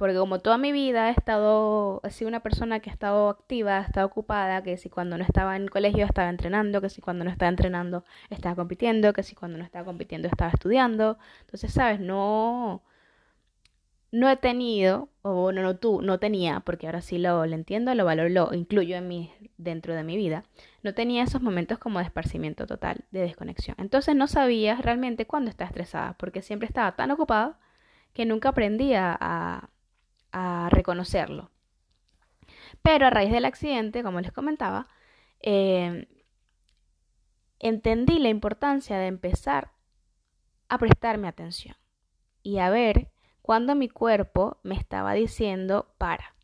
Porque 0.00 0.16
como 0.16 0.38
toda 0.40 0.56
mi 0.56 0.72
vida 0.72 1.10
he 1.10 1.12
estado, 1.12 2.00
he 2.04 2.10
sido 2.10 2.28
una 2.28 2.40
persona 2.40 2.80
que 2.80 2.88
ha 2.88 2.92
estado 2.94 3.28
activa, 3.28 3.76
ha 3.76 3.82
estado 3.82 4.06
ocupada, 4.06 4.62
que 4.62 4.78
si 4.78 4.88
cuando 4.88 5.18
no 5.18 5.24
estaba 5.24 5.56
en 5.56 5.68
colegio 5.68 6.06
estaba 6.06 6.30
entrenando, 6.30 6.80
que 6.80 6.88
si 6.88 7.02
cuando 7.02 7.22
no 7.22 7.30
estaba 7.30 7.50
entrenando 7.50 8.02
estaba 8.30 8.56
compitiendo, 8.56 9.12
que 9.12 9.22
si 9.22 9.34
cuando 9.34 9.58
no 9.58 9.64
estaba 9.64 9.84
compitiendo 9.84 10.26
estaba 10.26 10.52
estudiando. 10.52 11.18
Entonces, 11.42 11.74
¿sabes? 11.74 12.00
No, 12.00 12.82
no 14.10 14.30
he 14.30 14.36
tenido, 14.38 15.10
o 15.20 15.52
no, 15.52 15.60
no, 15.60 15.76
tú, 15.76 16.00
no 16.00 16.18
tenía, 16.18 16.60
porque 16.60 16.86
ahora 16.86 17.02
sí 17.02 17.18
lo, 17.18 17.44
lo, 17.44 17.54
entiendo, 17.54 17.94
lo 17.94 18.06
valoro, 18.06 18.30
lo 18.30 18.54
incluyo 18.54 18.96
en 18.96 19.06
mi, 19.06 19.30
dentro 19.58 19.94
de 19.94 20.02
mi 20.02 20.16
vida, 20.16 20.44
no 20.82 20.94
tenía 20.94 21.24
esos 21.24 21.42
momentos 21.42 21.78
como 21.78 21.98
de 21.98 22.06
esparcimiento 22.06 22.66
total, 22.66 23.04
de 23.10 23.20
desconexión. 23.20 23.76
Entonces 23.78 24.16
no 24.16 24.28
sabía 24.28 24.76
realmente 24.76 25.26
cuándo 25.26 25.50
estaba 25.50 25.68
estresada, 25.68 26.14
porque 26.14 26.40
siempre 26.40 26.66
estaba 26.66 26.96
tan 26.96 27.10
ocupada 27.10 27.58
que 28.14 28.24
nunca 28.24 28.48
aprendía 28.48 29.14
a, 29.20 29.68
a 30.32 30.68
reconocerlo. 30.70 31.50
Pero 32.82 33.06
a 33.06 33.10
raíz 33.10 33.32
del 33.32 33.44
accidente, 33.44 34.02
como 34.02 34.20
les 34.20 34.32
comentaba, 34.32 34.88
eh, 35.40 36.08
entendí 37.58 38.18
la 38.18 38.28
importancia 38.28 38.98
de 38.98 39.06
empezar 39.06 39.72
a 40.68 40.78
prestarme 40.78 41.28
atención 41.28 41.76
y 42.42 42.58
a 42.58 42.70
ver 42.70 43.10
cuando 43.42 43.74
mi 43.74 43.88
cuerpo 43.88 44.58
me 44.62 44.76
estaba 44.76 45.12
diciendo 45.14 45.92
para, 45.98 46.34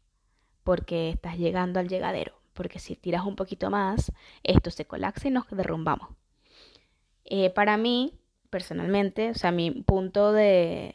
porque 0.65 1.11
estás 1.11 1.39
llegando 1.39 1.79
al 1.79 1.89
llegadero, 1.89 2.35
porque 2.53 2.79
si 2.79 2.97
tiras 2.97 3.25
un 3.25 3.37
poquito 3.37 3.71
más, 3.71 4.13
esto 4.43 4.71
se 4.71 4.87
colapsa 4.87 5.29
y 5.29 5.31
nos 5.31 5.47
derrumbamos. 5.51 6.09
Eh, 7.25 7.51
para 7.51 7.77
mí, 7.77 8.13
personalmente, 8.51 9.31
o 9.31 9.35
sea, 9.35 9.53
mi 9.53 9.71
punto 9.71 10.33
de, 10.33 10.95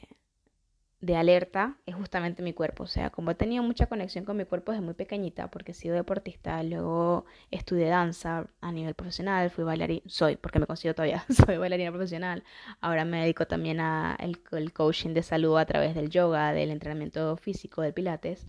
de 1.01 1.15
alerta 1.15 1.77
es 1.87 1.95
justamente 1.95 2.43
mi 2.43 2.53
cuerpo. 2.53 2.83
O 2.83 2.87
sea, 2.87 3.09
como 3.09 3.31
he 3.31 3.35
tenido 3.35 3.63
mucha 3.63 3.87
conexión 3.87 4.23
con 4.23 4.37
mi 4.37 4.45
cuerpo 4.45 4.71
desde 4.71 4.85
muy 4.85 4.93
pequeñita, 4.93 5.49
porque 5.49 5.71
he 5.71 5.75
sido 5.75 5.95
deportista, 5.95 6.61
luego 6.63 7.25
estudié 7.49 7.87
danza 7.87 8.47
a 8.61 8.71
nivel 8.71 8.93
profesional, 8.93 9.49
fui 9.49 9.63
bailarina, 9.63 10.01
soy, 10.05 10.35
porque 10.37 10.59
me 10.59 10.67
considero 10.67 10.95
todavía, 10.95 11.25
soy 11.45 11.57
bailarina 11.57 11.91
profesional. 11.91 12.43
Ahora 12.81 13.03
me 13.03 13.21
dedico 13.21 13.47
también 13.47 13.79
a 13.79 14.15
el, 14.19 14.73
coaching 14.73 15.13
de 15.13 15.23
salud 15.23 15.57
a 15.57 15.65
través 15.65 15.95
del 15.95 16.09
yoga, 16.09 16.53
del 16.53 16.69
entrenamiento 16.71 17.35
físico, 17.37 17.81
del 17.81 17.93
pilates 17.93 18.47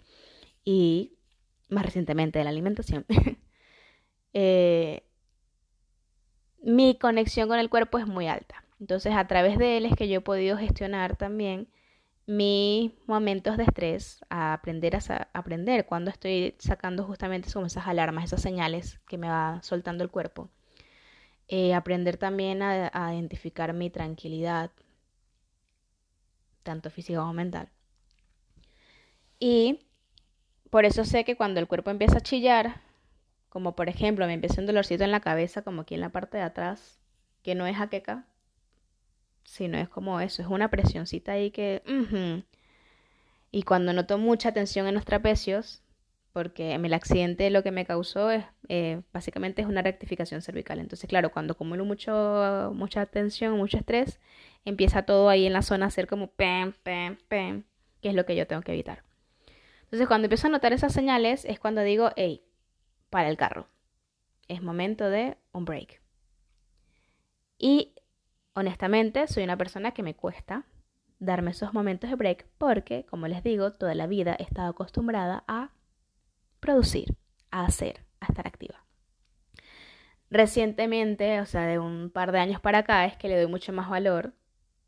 y 0.64 1.14
más 1.71 1.85
recientemente 1.87 2.38
de 2.38 2.44
la 2.44 2.50
alimentación. 2.50 3.06
Eh, 4.35 5.02
mi 6.62 6.97
conexión 6.99 7.49
con 7.49 7.59
el 7.59 7.68
cuerpo 7.68 7.99
es 7.99 8.06
muy 8.06 8.28
alta. 8.28 8.64
Entonces, 8.80 9.12
a 9.14 9.26
través 9.26 9.59
de 9.59 9.76
él 9.76 9.85
es 9.85 9.94
que 9.94 10.09
yo 10.09 10.18
he 10.18 10.21
podido 10.23 10.56
gestionar 10.56 11.16
también 11.16 11.68
mis 12.26 12.93
momentos 13.07 13.57
de 13.57 13.64
estrés, 13.64 14.25
a 14.31 14.52
aprender 14.52 14.97
a 14.97 15.29
aprender 15.33 15.87
cuando 15.87 16.11
estoy 16.11 16.55
sacando 16.59 17.05
justamente 17.05 17.49
esas 17.49 17.87
alarmas, 17.87 18.25
esas 18.25 18.43
señales 18.43 19.00
que 19.09 19.19
me 19.19 19.29
va 19.29 19.61
soltando 19.62 20.05
el 20.05 20.11
cuerpo. 20.11 20.49
Eh, 21.49 21.75
aprender 21.75 22.17
también 22.17 22.62
a, 22.62 22.91
a, 22.93 23.14
identificar 23.14 23.73
mi 23.75 23.91
tranquilidad, 23.91 24.71
tanto 26.62 26.91
física 26.91 27.19
como 27.19 27.33
mental. 27.33 27.69
Y 29.38 29.81
por 30.71 30.85
eso 30.85 31.05
sé 31.05 31.25
que 31.25 31.37
cuando 31.37 31.61
el 31.61 31.67
cuerpo 31.67 31.91
empieza 31.91 32.19
a 32.19 32.23
chillar, 32.23 32.81
como 33.49 33.76
por 33.76 33.88
ejemplo 33.88 34.26
me 34.26 34.35
empieza 34.35 34.61
un 34.61 34.67
dolorcito 34.67 35.05
en 35.05 35.11
la 35.11 35.21
cabeza, 35.21 35.62
como 35.62 35.83
aquí 35.83 35.95
en 35.95 36.00
la 36.00 36.11
parte 36.11 36.38
de 36.38 36.45
atrás, 36.45 37.00
que 37.43 37.55
no 37.55 37.67
es 37.67 37.76
jaqueca, 37.76 38.26
no 39.69 39.79
es 39.79 39.89
como 39.89 40.21
eso, 40.21 40.43
es 40.43 40.49
una 40.49 40.71
presioncita 40.71 41.33
ahí 41.33 41.51
que... 41.51 41.83
Y 43.55 43.65
cuando 43.65 43.93
noto 43.93 44.17
mucha 44.17 44.53
tensión 44.53 44.87
en 44.87 44.95
los 44.95 45.05
trapecios, 45.05 45.83
porque 46.33 46.75
el 46.75 46.95
accidente 46.95 47.51
lo 47.51 47.63
que 47.63 47.71
me 47.71 47.85
causó 47.85 48.31
es 48.31 48.45
eh, 48.69 49.03
básicamente 49.13 49.61
es 49.61 49.69
una 49.69 49.83
rectificación 49.83 50.41
cervical. 50.41 50.79
Entonces, 50.79 51.09
claro, 51.09 51.31
cuando 51.31 51.53
acumulo 51.53 51.85
mucho, 51.85 52.73
mucha 52.75 53.05
tensión, 53.07 53.59
mucho 53.59 53.77
estrés, 53.77 54.21
empieza 54.65 55.03
todo 55.03 55.29
ahí 55.29 55.47
en 55.47 55.53
la 55.53 55.61
zona 55.61 55.87
a 55.87 55.91
ser 55.91 56.07
como 56.07 56.29
pem, 56.29 56.73
pem, 56.83 57.19
pem, 57.29 57.65
que 58.01 58.09
es 58.09 58.15
lo 58.15 58.25
que 58.25 58.37
yo 58.37 58.47
tengo 58.47 58.63
que 58.63 58.73
evitar. 58.73 59.03
Entonces, 59.83 60.09
cuando 60.09 60.25
empiezo 60.25 60.47
a 60.47 60.51
notar 60.51 60.73
esas 60.73 60.95
señales, 60.95 61.45
es 61.45 61.61
cuando 61.61 61.83
digo, 61.83 62.13
hey, 62.17 62.43
para 63.11 63.29
el 63.29 63.37
carro. 63.37 63.69
Es 64.49 64.63
momento 64.63 65.11
de 65.11 65.37
un 65.53 65.67
break. 65.67 66.01
Y 67.59 67.93
Honestamente, 68.54 69.26
soy 69.28 69.44
una 69.44 69.56
persona 69.56 69.92
que 69.92 70.02
me 70.02 70.14
cuesta 70.14 70.66
darme 71.18 71.52
esos 71.52 71.73
momentos 71.73 72.11
de 72.11 72.16
break 72.16 72.47
porque, 72.59 73.06
como 73.06 73.28
les 73.28 73.42
digo, 73.42 73.73
toda 73.73 73.94
la 73.94 74.06
vida 74.06 74.37
he 74.38 74.42
estado 74.42 74.71
acostumbrada 74.71 75.44
a 75.47 75.71
producir, 76.61 77.16
a 77.50 77.64
hacer, 77.64 78.04
a 78.21 78.26
estar 78.26 78.47
activa. 78.47 78.85
Recientemente, 80.30 81.40
o 81.40 81.47
sea, 81.47 81.66
de 81.66 81.78
un 81.78 82.11
par 82.11 82.32
de 82.32 82.40
años 82.40 82.61
para 82.61 82.78
acá, 82.78 83.04
es 83.06 83.16
que 83.16 83.28
le 83.28 83.37
doy 83.37 83.47
mucho 83.50 83.73
más 83.73 83.88
valor 83.88 84.35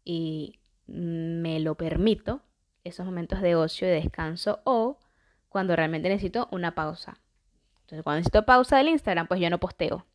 y 0.04 0.59
me 0.87 1.61
lo 1.61 1.76
permito, 1.76 2.42
esos 2.83 3.06
momentos 3.06 3.40
de 3.40 3.54
ocio 3.54 3.88
y 3.88 3.90
descanso, 3.90 4.61
o 4.64 4.99
cuando 5.49 5.76
realmente 5.76 6.09
necesito 6.09 6.49
una 6.50 6.75
pausa. 6.75 7.21
Entonces, 7.83 8.02
cuando 8.02 8.18
necesito 8.18 8.44
pausa 8.44 8.78
del 8.78 8.88
Instagram, 8.88 9.26
pues 9.26 9.40
yo 9.40 9.49
no 9.50 9.61
posteo. 9.61 10.06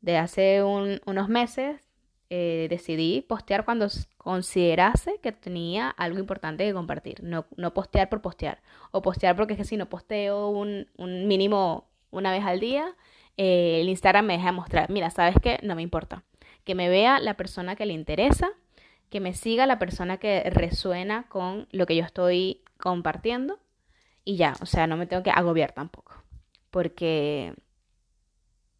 De 0.00 0.16
hace 0.16 0.62
unos 0.62 1.28
meses 1.28 1.87
eh, 2.30 2.66
decidí 2.68 3.22
postear 3.22 3.64
cuando 3.64 3.88
considerase 4.18 5.18
que 5.22 5.32
tenía 5.32 5.88
algo 5.88 6.18
importante 6.18 6.66
que 6.66 6.74
compartir. 6.74 7.22
No, 7.22 7.46
no 7.56 7.72
postear 7.72 8.08
por 8.08 8.20
postear. 8.20 8.60
O 8.90 9.00
postear 9.00 9.34
porque 9.36 9.54
es 9.54 9.58
que 9.58 9.64
si 9.64 9.76
no 9.76 9.88
posteo 9.88 10.48
un, 10.48 10.86
mínimo 10.98 11.88
una 12.10 12.30
vez 12.30 12.44
al 12.44 12.60
día, 12.60 12.94
eh, 13.36 13.80
el 13.80 13.88
Instagram 13.88 14.26
me 14.26 14.36
deja 14.36 14.52
mostrar, 14.52 14.90
mira, 14.90 15.10
¿sabes 15.10 15.36
qué? 15.42 15.58
No 15.62 15.74
me 15.74 15.82
importa. 15.82 16.24
Que 16.64 16.74
me 16.74 16.88
vea 16.88 17.18
la 17.20 17.34
persona 17.34 17.76
que 17.76 17.86
le 17.86 17.94
interesa, 17.94 18.50
que 19.08 19.20
me 19.20 19.32
siga 19.32 19.66
la 19.66 19.78
persona 19.78 20.18
que 20.18 20.42
resuena 20.50 21.26
con 21.28 21.66
lo 21.70 21.86
que 21.86 21.96
yo 21.96 22.04
estoy 22.04 22.62
compartiendo 22.78 23.58
y 24.24 24.36
ya, 24.36 24.54
o 24.60 24.66
sea, 24.66 24.86
no 24.86 24.98
me 24.98 25.06
tengo 25.06 25.22
que 25.22 25.30
agobiar 25.30 25.72
tampoco. 25.72 26.12
Porque 26.70 27.54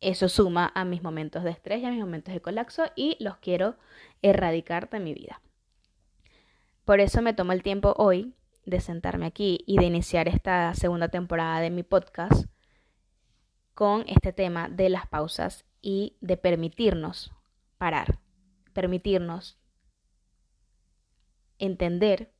eso 0.00 0.28
suma 0.28 0.70
a 0.74 0.84
mis 0.84 1.02
momentos 1.02 1.44
de 1.44 1.50
estrés 1.50 1.82
y 1.82 1.86
a 1.86 1.90
mis 1.90 2.00
momentos 2.00 2.32
de 2.32 2.40
colapso 2.40 2.84
y 2.94 3.16
los 3.20 3.36
quiero 3.38 3.76
erradicar 4.22 4.88
de 4.90 5.00
mi 5.00 5.14
vida. 5.14 5.40
Por 6.84 7.00
eso 7.00 7.20
me 7.20 7.34
tomo 7.34 7.52
el 7.52 7.62
tiempo 7.62 7.94
hoy 7.96 8.34
de 8.64 8.80
sentarme 8.80 9.26
aquí 9.26 9.64
y 9.66 9.78
de 9.78 9.86
iniciar 9.86 10.28
esta 10.28 10.74
segunda 10.74 11.08
temporada 11.08 11.60
de 11.60 11.70
mi 11.70 11.82
podcast 11.82 12.46
con 13.74 14.04
este 14.08 14.32
tema 14.32 14.68
de 14.68 14.88
las 14.88 15.06
pausas 15.06 15.64
y 15.80 16.16
de 16.20 16.36
permitirnos 16.36 17.32
parar, 17.78 18.18
permitirnos 18.72 19.58
entender 21.58 22.32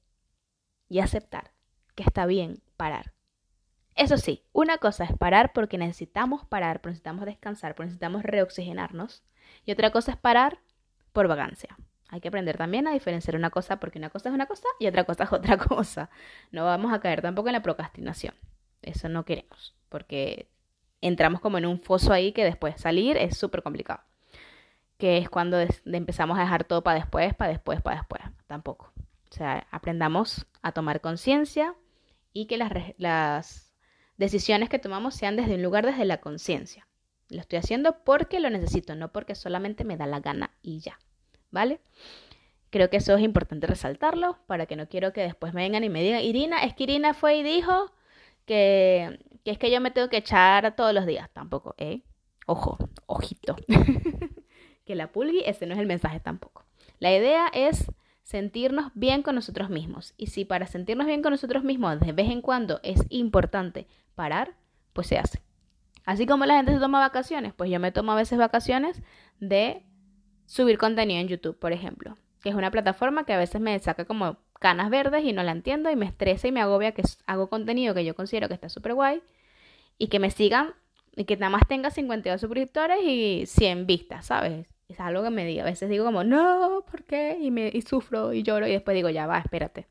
y 0.89 1.01
aceptar 1.01 1.53
que 1.95 2.03
está 2.03 2.27
bien 2.27 2.63
parar. 2.77 3.18
Eso 3.99 4.17
sí, 4.17 4.45
una 4.53 4.79
cosa 4.79 5.03
es 5.03 5.13
parar 5.19 5.53
porque 5.53 5.77
necesitamos 5.77 6.47
parar, 6.47 6.81
necesitamos 6.85 7.27
descansar, 7.27 7.75
necesitamos 7.81 8.23
reoxigenarnos. 8.23 9.25
Y 9.67 9.73
otra 9.73 9.91
cosa 9.91 10.13
es 10.13 10.17
parar 10.17 10.61
por 11.13 11.27
vagancia. 11.27 11.77
Hay 12.09 12.21
que 12.21 12.29
aprender 12.29 12.57
también 12.57 12.87
a 12.87 12.93
diferenciar 12.93 13.35
una 13.35 13.51
cosa 13.51 13.81
porque 13.81 13.99
una 13.99 14.09
cosa 14.09 14.29
es 14.29 14.35
una 14.37 14.47
cosa 14.47 14.69
y 14.79 14.87
otra 14.87 15.03
cosa 15.03 15.25
es 15.25 15.33
otra 15.33 15.59
cosa. 15.69 16.11
No 16.53 16.65
vamos 16.65 16.93
a 16.93 17.01
caer 17.01 17.23
tampoco 17.23 17.49
en 17.49 17.55
la 17.55 17.63
procrastinación. 17.63 18.35
Eso 18.83 19.09
no 19.09 19.25
queremos, 19.25 19.75
porque 19.89 20.49
entramos 21.01 21.41
como 21.41 21.59
en 21.59 21.67
un 21.67 21.81
foso 21.81 22.13
ahí 22.13 22.31
que 22.31 22.45
después 22.45 22.81
salir 22.81 23.17
es 23.17 23.37
súper 23.37 23.65
complicado. 23.65 24.05
Que 24.97 25.19
es 25.19 25.29
cuando 25.29 25.59
empezamos 25.87 26.39
a 26.39 26.43
dejar 26.43 26.63
todo 26.63 26.85
para 26.85 27.01
después, 27.01 27.35
para 27.35 27.51
después, 27.51 27.83
para 27.83 27.97
después. 27.97 28.23
Tampoco. 28.47 28.93
O 29.29 29.35
sea, 29.35 29.67
aprendamos 29.73 30.47
a 30.63 30.71
tomar 30.71 31.01
conciencia 31.01 31.75
y 32.33 32.47
que 32.47 32.59
las 32.97 33.68
decisiones 34.19 34.69
que 34.69 34.79
tomamos 34.79 35.15
sean 35.15 35.37
desde 35.37 35.55
un 35.55 35.63
lugar 35.63 35.87
desde 35.87 36.05
la 36.05 36.21
conciencia. 36.21 36.87
Lo 37.31 37.41
estoy 37.41 37.59
haciendo 37.59 38.05
porque 38.05 38.41
lo 38.41 38.51
necesito, 38.51 38.95
no 38.95 39.13
porque 39.13 39.35
solamente 39.35 39.85
me 39.85 39.97
da 39.97 40.07
la 40.07 40.21
gana 40.21 40.51
y 40.63 40.81
ya. 40.81 40.99
¿Vale? 41.51 41.81
Creo 42.71 42.91
que 42.91 42.99
eso 42.99 43.17
es 43.17 43.23
importante 43.23 43.67
resaltarlo 43.67 44.39
para 44.47 44.67
que 44.67 44.77
no 44.77 44.89
quiero 44.89 45.13
que 45.15 45.23
después 45.23 45.55
me 45.55 45.63
vengan 45.63 45.85
y 45.85 45.89
me 45.89 46.03
digan, 46.03 46.21
Irina, 46.21 46.63
es 46.65 46.75
que 46.75 46.83
Irina 46.83 47.15
fue 47.15 47.37
y 47.37 47.43
dijo 47.43 47.93
que, 48.45 49.19
que 49.45 49.53
es 49.53 49.59
que 49.59 49.71
yo 49.71 49.81
me 49.81 49.91
tengo 49.91 50.11
que 50.11 50.19
echar 50.19 50.75
todos 50.77 50.93
los 50.93 51.07
días. 51.07 51.31
Tampoco, 51.33 51.75
¿eh? 51.79 52.03
Ojo, 52.47 52.79
ojito. 53.07 53.57
que 54.85 54.95
la 54.95 55.13
pulgui, 55.13 55.43
ese 55.47 55.67
no 55.67 55.75
es 55.75 55.81
el 55.81 55.87
mensaje 55.87 56.21
tampoco. 56.21 56.65
La 56.99 57.15
idea 57.15 57.49
es 57.53 57.91
sentirnos 58.23 58.91
bien 58.95 59.23
con 59.23 59.35
nosotros 59.35 59.71
mismos. 59.71 60.13
Y 60.19 60.27
si 60.27 60.45
para 60.45 60.67
sentirnos 60.67 61.07
bien 61.07 61.23
con 61.23 61.31
nosotros 61.31 61.65
mismos 61.65 62.01
de 62.01 62.13
vez 62.13 62.31
en 62.31 62.43
cuando 62.43 62.81
es 62.83 63.01
importante 63.09 63.87
parar, 64.19 64.57
pues 64.93 65.07
se 65.07 65.17
hace. 65.17 65.41
Así 66.05 66.27
como 66.27 66.45
la 66.45 66.57
gente 66.57 66.73
se 66.73 66.81
toma 66.81 66.99
vacaciones, 66.99 67.55
pues 67.55 67.71
yo 67.71 67.79
me 67.79 67.93
tomo 67.93 68.11
a 68.11 68.17
veces 68.17 68.37
vacaciones 68.37 69.01
de 69.39 69.85
subir 70.45 70.77
contenido 70.77 71.21
en 71.21 71.29
YouTube, 71.29 71.57
por 71.57 71.73
ejemplo, 71.73 72.17
que 72.43 72.49
es 72.49 72.57
una 72.57 72.73
plataforma 72.73 73.25
que 73.25 73.33
a 73.33 73.39
veces 73.39 73.61
me 73.61 73.79
saca 73.79 74.07
como 74.07 74.39
canas 74.59 74.91
verdes 74.91 75.25
y 75.25 75.33
no 75.33 75.45
la 75.45 75.53
entiendo 75.53 75.89
y 75.89 75.95
me 75.95 76.07
estresa 76.07 76.49
y 76.49 76.53
me 76.53 76.61
agobia 76.61 76.93
que 76.93 77.03
hago 77.27 77.49
contenido 77.49 77.95
que 77.95 78.05
yo 78.05 78.17
considero 78.17 78.49
que 78.49 78.55
está 78.55 78.69
súper 78.69 78.95
guay 78.95 79.23
y 79.99 80.09
que 80.09 80.19
me 80.19 80.33
sigan 80.33 80.75
y 81.15 81.27
que 81.27 81.37
nada 81.37 81.51
más 81.51 81.63
tenga 81.69 81.91
52 81.91 82.41
suscriptores 82.41 82.99
y 83.05 83.45
100 83.47 83.87
vistas, 83.87 84.27
¿sabes? 84.27 84.67
Es 84.89 84.99
algo 84.99 85.23
que 85.23 85.31
me 85.31 85.45
diga. 85.45 85.63
A 85.63 85.67
veces 85.67 85.89
digo 85.89 86.05
como, 86.05 86.25
no, 86.25 86.85
¿por 86.91 87.05
qué? 87.05 87.39
Y, 87.41 87.53
me, 87.53 87.71
y 87.73 87.83
sufro 87.83 88.33
y 88.33 88.43
lloro 88.43 88.67
y 88.67 88.73
después 88.73 88.95
digo, 88.97 89.11
ya 89.11 89.29
va, 89.29 89.39
espérate. 89.39 89.87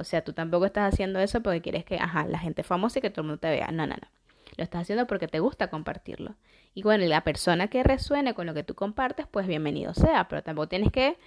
O 0.00 0.04
sea, 0.04 0.24
tú 0.24 0.32
tampoco 0.32 0.66
estás 0.66 0.92
haciendo 0.92 1.18
eso 1.20 1.42
porque 1.42 1.60
quieres 1.60 1.84
que, 1.84 1.96
ajá, 1.96 2.26
la 2.26 2.38
gente 2.38 2.62
famosa 2.62 2.98
y 2.98 3.02
que 3.02 3.10
todo 3.10 3.22
el 3.22 3.28
mundo 3.28 3.40
te 3.40 3.50
vea. 3.50 3.68
No, 3.68 3.86
no, 3.86 3.94
no. 3.94 4.08
Lo 4.56 4.64
estás 4.64 4.82
haciendo 4.82 5.06
porque 5.06 5.28
te 5.28 5.40
gusta 5.40 5.68
compartirlo. 5.68 6.34
Y 6.74 6.82
bueno, 6.82 7.04
la 7.04 7.22
persona 7.22 7.68
que 7.68 7.82
resuene 7.82 8.34
con 8.34 8.46
lo 8.46 8.54
que 8.54 8.64
tú 8.64 8.74
compartes, 8.74 9.26
pues 9.30 9.46
bienvenido 9.46 9.94
sea. 9.94 10.26
Pero 10.28 10.42
tampoco 10.42 10.68
tienes 10.68 10.90
que 10.90 11.18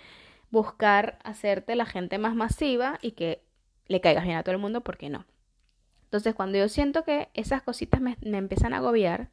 buscar 0.49 1.19
hacerte 1.23 1.75
la 1.75 1.85
gente 1.85 2.17
más 2.17 2.35
masiva 2.35 2.99
y 3.01 3.11
que 3.11 3.43
le 3.87 4.01
caigas 4.01 4.23
bien 4.23 4.37
a 4.37 4.43
todo 4.43 4.53
el 4.55 4.61
mundo 4.61 4.81
porque 4.81 5.09
no. 5.09 5.25
Entonces, 6.05 6.35
cuando 6.35 6.57
yo 6.57 6.69
siento 6.69 7.03
que 7.03 7.29
esas 7.33 7.63
cositas 7.63 7.99
me, 7.99 8.17
empiezan 8.21 8.73
a 8.73 8.77
agobiar, 8.77 9.29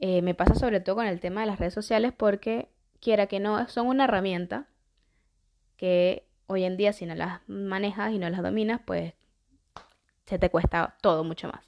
eh, 0.00 0.22
me 0.22 0.34
pasa 0.34 0.54
sobre 0.54 0.80
todo 0.80 0.96
con 0.96 1.06
el 1.06 1.20
tema 1.20 1.42
de 1.42 1.46
las 1.46 1.58
redes 1.58 1.74
sociales 1.74 2.12
porque, 2.16 2.68
quiera 3.00 3.26
que 3.26 3.38
no, 3.38 3.68
son 3.68 3.86
una 3.86 4.04
herramienta 4.04 4.66
que 5.76 6.23
hoy 6.46 6.64
en 6.64 6.76
día 6.76 6.92
si 6.92 7.06
no 7.06 7.14
las 7.14 7.40
manejas 7.48 8.12
y 8.12 8.18
no 8.18 8.28
las 8.28 8.42
dominas, 8.42 8.80
pues 8.84 9.14
se 10.26 10.38
te 10.38 10.50
cuesta 10.50 10.96
todo 11.00 11.24
mucho 11.24 11.48
más. 11.48 11.64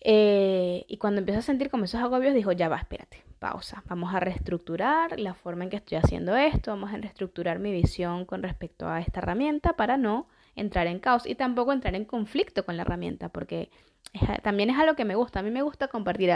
Eh, 0.00 0.84
y 0.88 0.96
cuando 0.98 1.18
empiezo 1.20 1.40
a 1.40 1.42
sentir 1.42 1.70
como 1.70 1.84
esos 1.84 2.00
agobios, 2.00 2.34
digo, 2.34 2.52
ya 2.52 2.68
va, 2.68 2.76
espérate, 2.76 3.24
pausa. 3.38 3.82
Vamos 3.86 4.14
a 4.14 4.20
reestructurar 4.20 5.18
la 5.18 5.34
forma 5.34 5.64
en 5.64 5.70
que 5.70 5.76
estoy 5.76 5.98
haciendo 5.98 6.36
esto, 6.36 6.70
vamos 6.70 6.92
a 6.92 6.96
reestructurar 6.96 7.58
mi 7.58 7.72
visión 7.72 8.24
con 8.24 8.42
respecto 8.42 8.88
a 8.88 9.00
esta 9.00 9.20
herramienta 9.20 9.74
para 9.74 9.96
no 9.96 10.28
entrar 10.54 10.86
en 10.86 10.98
caos 10.98 11.26
y 11.26 11.34
tampoco 11.34 11.72
entrar 11.72 11.94
en 11.94 12.04
conflicto 12.04 12.64
con 12.64 12.76
la 12.76 12.82
herramienta, 12.82 13.28
porque 13.28 13.70
también 14.42 14.70
es 14.70 14.78
algo 14.78 14.94
que 14.94 15.04
me 15.04 15.14
gusta. 15.14 15.40
A 15.40 15.42
mí 15.42 15.50
me 15.50 15.62
gusta 15.62 15.88
compartir. 15.88 16.30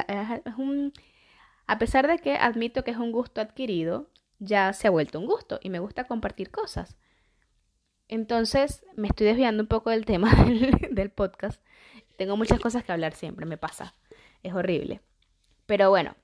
A 1.66 1.78
pesar 1.78 2.06
de 2.06 2.18
que 2.18 2.36
admito 2.36 2.84
que 2.84 2.90
es 2.90 2.96
un 2.96 3.12
gusto 3.12 3.40
adquirido, 3.40 4.08
ya 4.42 4.72
se 4.72 4.88
ha 4.88 4.90
vuelto 4.90 5.18
un 5.20 5.26
gusto 5.26 5.58
y 5.62 5.70
me 5.70 5.78
gusta 5.78 6.04
compartir 6.04 6.50
cosas. 6.50 6.96
Entonces 8.08 8.84
me 8.96 9.08
estoy 9.08 9.26
desviando 9.26 9.62
un 9.62 9.68
poco 9.68 9.90
del 9.90 10.04
tema 10.04 10.32
del, 10.90 11.10
podcast. 11.10 11.62
Tengo 12.16 12.36
muchas 12.36 12.60
cosas 12.60 12.84
que 12.84 12.92
hablar 12.92 13.14
siempre, 13.14 13.46
me 13.46 13.56
pasa. 13.56 13.94
Es 14.42 14.52
horrible. 14.52 15.00
Pero 15.66 15.90
bueno, 15.90 16.16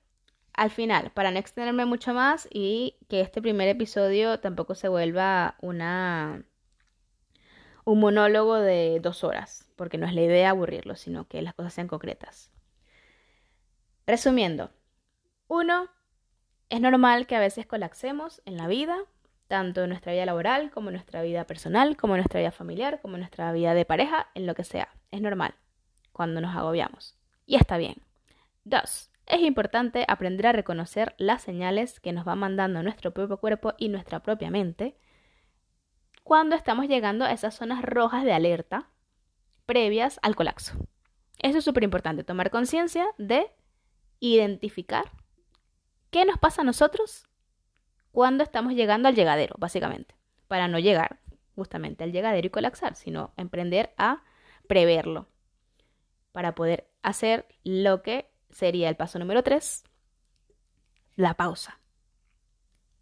al 0.52 0.70
final, 0.70 1.12
para 1.12 1.30
no 1.30 1.38
extenderme 1.38 1.86
mucho 1.86 2.12
más 2.12 2.48
y 2.52 2.96
que 3.08 3.20
este 3.20 3.40
primer 3.40 3.68
episodio 3.68 4.40
tampoco 4.40 4.74
se 4.74 4.88
vuelva 4.88 5.56
una 5.60 6.44
un 7.84 8.00
monólogo 8.00 8.56
de 8.56 9.00
dos 9.00 9.24
horas, 9.24 9.70
porque 9.74 9.96
no 9.96 10.06
es 10.06 10.12
la 10.12 10.20
idea 10.20 10.50
aburrirlo, 10.50 10.94
sino 10.94 11.26
que 11.26 11.40
las 11.40 11.54
cosas 11.54 11.72
sean 11.72 11.88
concretas. 11.88 12.50
Resumiendo, 14.06 14.70
uno, 15.46 15.88
es 16.70 16.80
normal 16.80 17.26
que 17.26 17.36
a 17.36 17.40
veces 17.40 17.66
colapsemos 17.66 18.42
en 18.44 18.56
la 18.56 18.66
vida, 18.66 18.96
tanto 19.46 19.82
en 19.82 19.90
nuestra 19.90 20.12
vida 20.12 20.26
laboral 20.26 20.70
como 20.70 20.88
en 20.88 20.94
nuestra 20.94 21.22
vida 21.22 21.44
personal, 21.44 21.96
como 21.96 22.14
en 22.14 22.18
nuestra 22.18 22.40
vida 22.40 22.50
familiar, 22.50 23.00
como 23.00 23.14
en 23.16 23.20
nuestra 23.20 23.50
vida 23.52 23.74
de 23.74 23.84
pareja, 23.84 24.28
en 24.34 24.46
lo 24.46 24.54
que 24.54 24.64
sea. 24.64 24.88
Es 25.10 25.20
normal 25.20 25.54
cuando 26.12 26.40
nos 26.40 26.54
agobiamos. 26.54 27.16
Y 27.46 27.56
está 27.56 27.78
bien. 27.78 27.96
Dos, 28.64 29.10
es 29.24 29.40
importante 29.40 30.04
aprender 30.08 30.46
a 30.46 30.52
reconocer 30.52 31.14
las 31.18 31.42
señales 31.42 32.00
que 32.00 32.12
nos 32.12 32.26
va 32.26 32.34
mandando 32.34 32.82
nuestro 32.82 33.12
propio 33.12 33.38
cuerpo 33.38 33.74
y 33.78 33.88
nuestra 33.88 34.20
propia 34.20 34.50
mente 34.50 34.96
cuando 36.22 36.56
estamos 36.56 36.88
llegando 36.88 37.24
a 37.24 37.32
esas 37.32 37.54
zonas 37.54 37.82
rojas 37.82 38.24
de 38.24 38.34
alerta 38.34 38.90
previas 39.64 40.18
al 40.22 40.36
colapso. 40.36 40.74
Eso 41.38 41.58
es 41.58 41.64
súper 41.64 41.84
importante, 41.84 42.24
tomar 42.24 42.50
conciencia 42.50 43.06
de 43.16 43.50
identificar 44.20 45.10
qué 46.10 46.24
nos 46.24 46.38
pasa 46.38 46.62
a 46.62 46.64
nosotros 46.64 47.26
cuando 48.12 48.42
estamos 48.42 48.74
llegando 48.74 49.08
al 49.08 49.14
llegadero, 49.14 49.54
básicamente, 49.58 50.14
para 50.48 50.68
no 50.68 50.78
llegar 50.78 51.20
justamente 51.54 52.04
al 52.04 52.12
llegadero 52.12 52.46
y 52.46 52.50
colapsar, 52.50 52.94
sino 52.94 53.32
emprender 53.36 53.92
a 53.96 54.22
preverlo, 54.68 55.28
para 56.32 56.54
poder 56.54 56.88
hacer 57.02 57.46
lo 57.64 58.02
que 58.02 58.30
sería 58.50 58.88
el 58.88 58.96
paso 58.96 59.18
número 59.18 59.42
3, 59.42 59.84
la 61.16 61.34
pausa. 61.34 61.80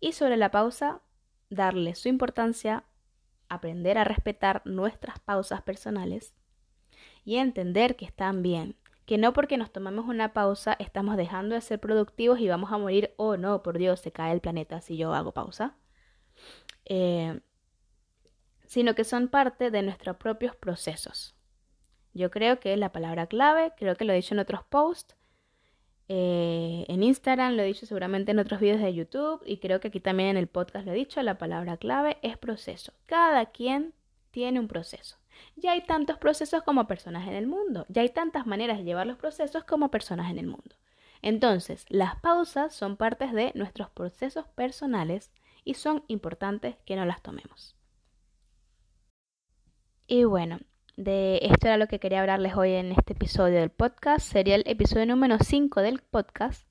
Y 0.01 0.13
sobre 0.13 0.37
la 0.37 0.51
pausa, 0.51 1.03
darle 1.51 1.95
su 1.95 2.09
importancia 2.09 2.85
aprender 3.49 3.99
a 3.99 4.05
respetar 4.05 4.63
nuestras 4.65 5.19
pausas 5.21 5.63
personales 5.63 6.35
y 7.25 7.37
entender 7.37 7.97
que 7.97 8.05
están 8.05 8.43
bien, 8.43 8.77
que 9.07 9.19
no 9.19 9.33
porque 9.33 9.57
nos 9.57 9.73
tomamos 9.73 10.07
una 10.07 10.33
pausa 10.33 10.77
estamos 10.79 11.17
dejando 11.17 11.55
de 11.55 11.61
ser 11.61 11.81
productivos 11.81 12.41
y 12.41 12.49
vamos 12.49 12.73
a 12.73 12.79
morir, 12.79 13.15
oh 13.17 13.37
no, 13.37 13.63
por 13.63 13.79
Dios, 13.79 14.01
se 14.01 14.13
cae 14.13 14.33
el 14.33 14.41
planeta 14.41 14.81
si 14.81 14.97
yo 14.97 15.15
hago 15.15 15.33
pausa, 15.33 15.77
eh, 16.85 17.41
sino 18.67 18.95
que 18.95 19.05
son 19.05 19.29
parte 19.29 19.71
de 19.71 19.83
nuestros 19.83 20.17
propios 20.17 20.57
procesos. 20.57 21.37
Yo 22.15 22.31
creo 22.31 22.59
que 22.59 22.73
es 22.73 22.79
la 22.79 22.93
palabra 22.93 23.29
clave, 23.29 23.73
creo 23.77 23.95
que 23.95 24.05
lo 24.05 24.13
he 24.13 24.17
dicho 24.17 24.35
en 24.35 24.41
otros 24.41 24.65
posts, 24.65 25.17
eh, 26.09 26.85
en 26.89 27.03
Instagram, 27.03 27.55
lo 27.55 27.63
he 27.63 27.67
dicho 27.67 27.87
seguramente 27.87 28.33
en 28.33 28.39
otros 28.39 28.61
vídeos 28.61 28.81
de 28.81 28.95
YouTube 28.95 29.43
y 29.45 29.59
creo 29.59 29.81
que 29.81 29.89
aquí 29.89 30.01
también 30.01 30.31
en 30.31 30.37
el 30.37 30.47
podcast 30.49 30.85
lo 30.85 30.93
he 30.93 30.97
dicho, 30.97 31.23
la 31.23 31.39
palabra 31.39 31.77
clave 31.77 32.19
es 32.23 32.39
proceso. 32.39 32.93
Cada 33.07 33.47
quien 33.47 33.95
tiene 34.31 34.59
un 34.59 34.67
proceso. 34.69 35.17
Ya 35.57 35.73
hay 35.73 35.83
tantos 35.83 36.19
procesos 36.19 36.63
como 36.63 36.87
personas 36.87 37.27
en 37.27 37.35
el 37.35 37.47
mundo, 37.47 37.87
ya 37.89 38.03
hay 38.03 38.11
tantas 38.11 38.47
maneras 38.47 38.79
de 38.79 38.85
llevar 38.85 39.07
los 39.07 39.17
procesos 39.17 39.65
como 39.65 39.91
personas 39.91 40.31
en 40.31 40.39
el 40.39 40.47
mundo. 40.47 40.77
Entonces, 41.23 41.87
las 41.89 42.17
pausas 42.21 42.75
son 42.75 42.97
partes 42.97 43.33
de 43.33 43.53
nuestros 43.55 43.91
procesos 43.91 44.47
personales 44.49 45.33
y 45.65 45.75
son 45.75 46.05
importantes 46.09 46.77
que 46.85 46.97
no 46.97 47.05
las 47.05 47.23
tomemos. 47.23 47.75
Y 50.07 50.25
bueno, 50.25 50.61
de 50.97 51.41
esto 51.43 51.67
era 51.67 51.77
lo 51.77 51.89
que 51.89 51.99
quería 51.99 52.21
hablarles 52.21 52.57
hoy 52.57 52.73
en 52.73 52.93
este 52.93 53.13
episodio 53.15 53.59
del 53.59 53.71
podcast. 53.71 54.25
Sería 54.25 54.55
el 54.55 54.63
episodio 54.67 55.05
número 55.05 55.39
5 55.41 55.83
del 55.83 55.99
podcast, 55.99 56.67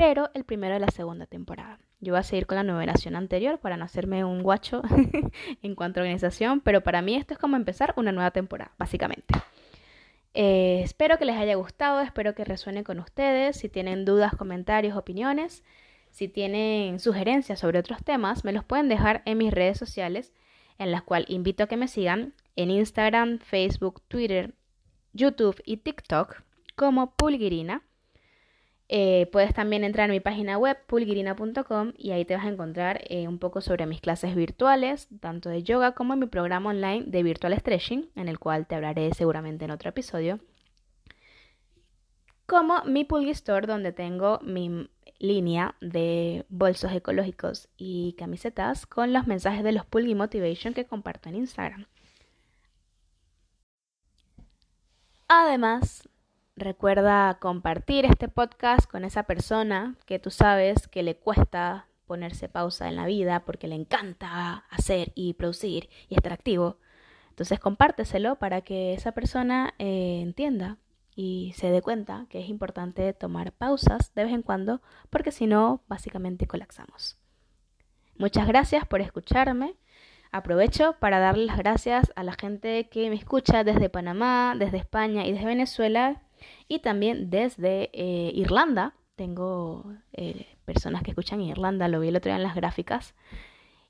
pero 0.00 0.30
el 0.32 0.44
primero 0.44 0.72
de 0.72 0.80
la 0.80 0.90
segunda 0.90 1.26
temporada. 1.26 1.78
Yo 2.00 2.14
voy 2.14 2.20
a 2.20 2.22
seguir 2.22 2.46
con 2.46 2.56
la 2.56 2.62
numeración 2.62 3.16
anterior 3.16 3.58
para 3.58 3.76
no 3.76 3.84
hacerme 3.84 4.24
un 4.24 4.42
guacho 4.42 4.80
en 5.62 5.74
cuanto 5.74 6.00
a 6.00 6.04
organización, 6.04 6.62
pero 6.62 6.80
para 6.80 7.02
mí 7.02 7.16
esto 7.16 7.34
es 7.34 7.38
como 7.38 7.56
empezar 7.56 7.92
una 7.98 8.10
nueva 8.10 8.30
temporada, 8.30 8.72
básicamente. 8.78 9.34
Eh, 10.32 10.80
espero 10.82 11.18
que 11.18 11.26
les 11.26 11.36
haya 11.36 11.54
gustado, 11.56 12.00
espero 12.00 12.34
que 12.34 12.46
resuene 12.46 12.82
con 12.82 12.98
ustedes. 12.98 13.58
Si 13.58 13.68
tienen 13.68 14.06
dudas, 14.06 14.34
comentarios, 14.34 14.96
opiniones, 14.96 15.62
si 16.08 16.28
tienen 16.28 16.98
sugerencias 16.98 17.60
sobre 17.60 17.78
otros 17.78 18.02
temas, 18.02 18.42
me 18.42 18.54
los 18.54 18.64
pueden 18.64 18.88
dejar 18.88 19.20
en 19.26 19.36
mis 19.36 19.52
redes 19.52 19.76
sociales, 19.76 20.32
en 20.78 20.92
las 20.92 21.02
cuales 21.02 21.28
invito 21.28 21.64
a 21.64 21.66
que 21.66 21.76
me 21.76 21.88
sigan 21.88 22.32
en 22.56 22.70
Instagram, 22.70 23.38
Facebook, 23.38 24.00
Twitter, 24.08 24.54
YouTube 25.12 25.60
y 25.66 25.76
TikTok 25.76 26.40
como 26.74 27.14
Pulgirina. 27.16 27.82
Eh, 28.92 29.28
puedes 29.30 29.54
también 29.54 29.84
entrar 29.84 30.10
a 30.10 30.12
mi 30.12 30.18
página 30.18 30.58
web 30.58 30.76
pulgirina.com 30.88 31.92
y 31.96 32.10
ahí 32.10 32.24
te 32.24 32.34
vas 32.34 32.44
a 32.44 32.48
encontrar 32.48 33.04
eh, 33.08 33.28
un 33.28 33.38
poco 33.38 33.60
sobre 33.60 33.86
mis 33.86 34.00
clases 34.00 34.34
virtuales, 34.34 35.06
tanto 35.20 35.48
de 35.48 35.62
yoga 35.62 35.92
como 35.92 36.16
mi 36.16 36.26
programa 36.26 36.70
online 36.70 37.04
de 37.06 37.22
Virtual 37.22 37.56
Stretching, 37.56 38.10
en 38.16 38.28
el 38.28 38.40
cual 38.40 38.66
te 38.66 38.74
hablaré 38.74 39.14
seguramente 39.14 39.64
en 39.64 39.70
otro 39.70 39.90
episodio. 39.90 40.40
Como 42.46 42.82
mi 42.84 43.04
Pulgi 43.04 43.30
Store, 43.30 43.68
donde 43.68 43.92
tengo 43.92 44.40
mi 44.42 44.90
línea 45.20 45.76
de 45.80 46.44
bolsos 46.48 46.90
ecológicos 46.90 47.68
y 47.76 48.16
camisetas 48.18 48.86
con 48.86 49.12
los 49.12 49.24
mensajes 49.28 49.62
de 49.62 49.70
los 49.70 49.86
Pulgi 49.86 50.16
Motivation 50.16 50.74
que 50.74 50.86
comparto 50.86 51.28
en 51.28 51.36
Instagram. 51.36 51.86
Además, 55.28 56.09
recuerda 56.60 57.38
compartir 57.40 58.04
este 58.04 58.28
podcast 58.28 58.88
con 58.88 59.04
esa 59.04 59.24
persona 59.24 59.96
que 60.06 60.18
tú 60.18 60.30
sabes 60.30 60.86
que 60.88 61.02
le 61.02 61.16
cuesta 61.16 61.86
ponerse 62.06 62.48
pausa 62.48 62.88
en 62.88 62.96
la 62.96 63.06
vida 63.06 63.44
porque 63.44 63.66
le 63.66 63.74
encanta 63.74 64.64
hacer 64.70 65.12
y 65.14 65.34
producir 65.34 65.88
y 66.08 66.14
estar 66.14 66.32
activo. 66.32 66.76
Entonces 67.30 67.58
compárteselo 67.58 68.36
para 68.36 68.60
que 68.60 68.94
esa 68.94 69.12
persona 69.12 69.74
eh, 69.78 70.20
entienda 70.22 70.76
y 71.16 71.52
se 71.56 71.70
dé 71.70 71.82
cuenta 71.82 72.26
que 72.28 72.40
es 72.40 72.48
importante 72.48 73.12
tomar 73.12 73.52
pausas 73.52 74.14
de 74.14 74.24
vez 74.24 74.32
en 74.32 74.42
cuando 74.42 74.82
porque 75.08 75.32
si 75.32 75.46
no, 75.46 75.82
básicamente 75.88 76.46
colapsamos. 76.46 77.16
Muchas 78.16 78.46
gracias 78.46 78.86
por 78.86 79.00
escucharme. 79.00 79.76
Aprovecho 80.32 80.94
para 81.00 81.18
darle 81.18 81.46
las 81.46 81.58
gracias 81.58 82.12
a 82.16 82.22
la 82.22 82.34
gente 82.34 82.88
que 82.88 83.08
me 83.08 83.16
escucha 83.16 83.64
desde 83.64 83.88
Panamá, 83.88 84.54
desde 84.58 84.76
España 84.76 85.26
y 85.26 85.32
desde 85.32 85.46
Venezuela 85.46 86.22
Y 86.68 86.80
también 86.80 87.30
desde 87.30 87.90
eh, 87.92 88.32
Irlanda, 88.34 88.94
tengo 89.16 89.92
eh, 90.12 90.46
personas 90.64 91.02
que 91.02 91.10
escuchan 91.10 91.40
en 91.40 91.48
Irlanda, 91.48 91.88
lo 91.88 92.00
vi 92.00 92.08
el 92.08 92.16
otro 92.16 92.30
día 92.30 92.36
en 92.36 92.42
las 92.42 92.54
gráficas. 92.54 93.14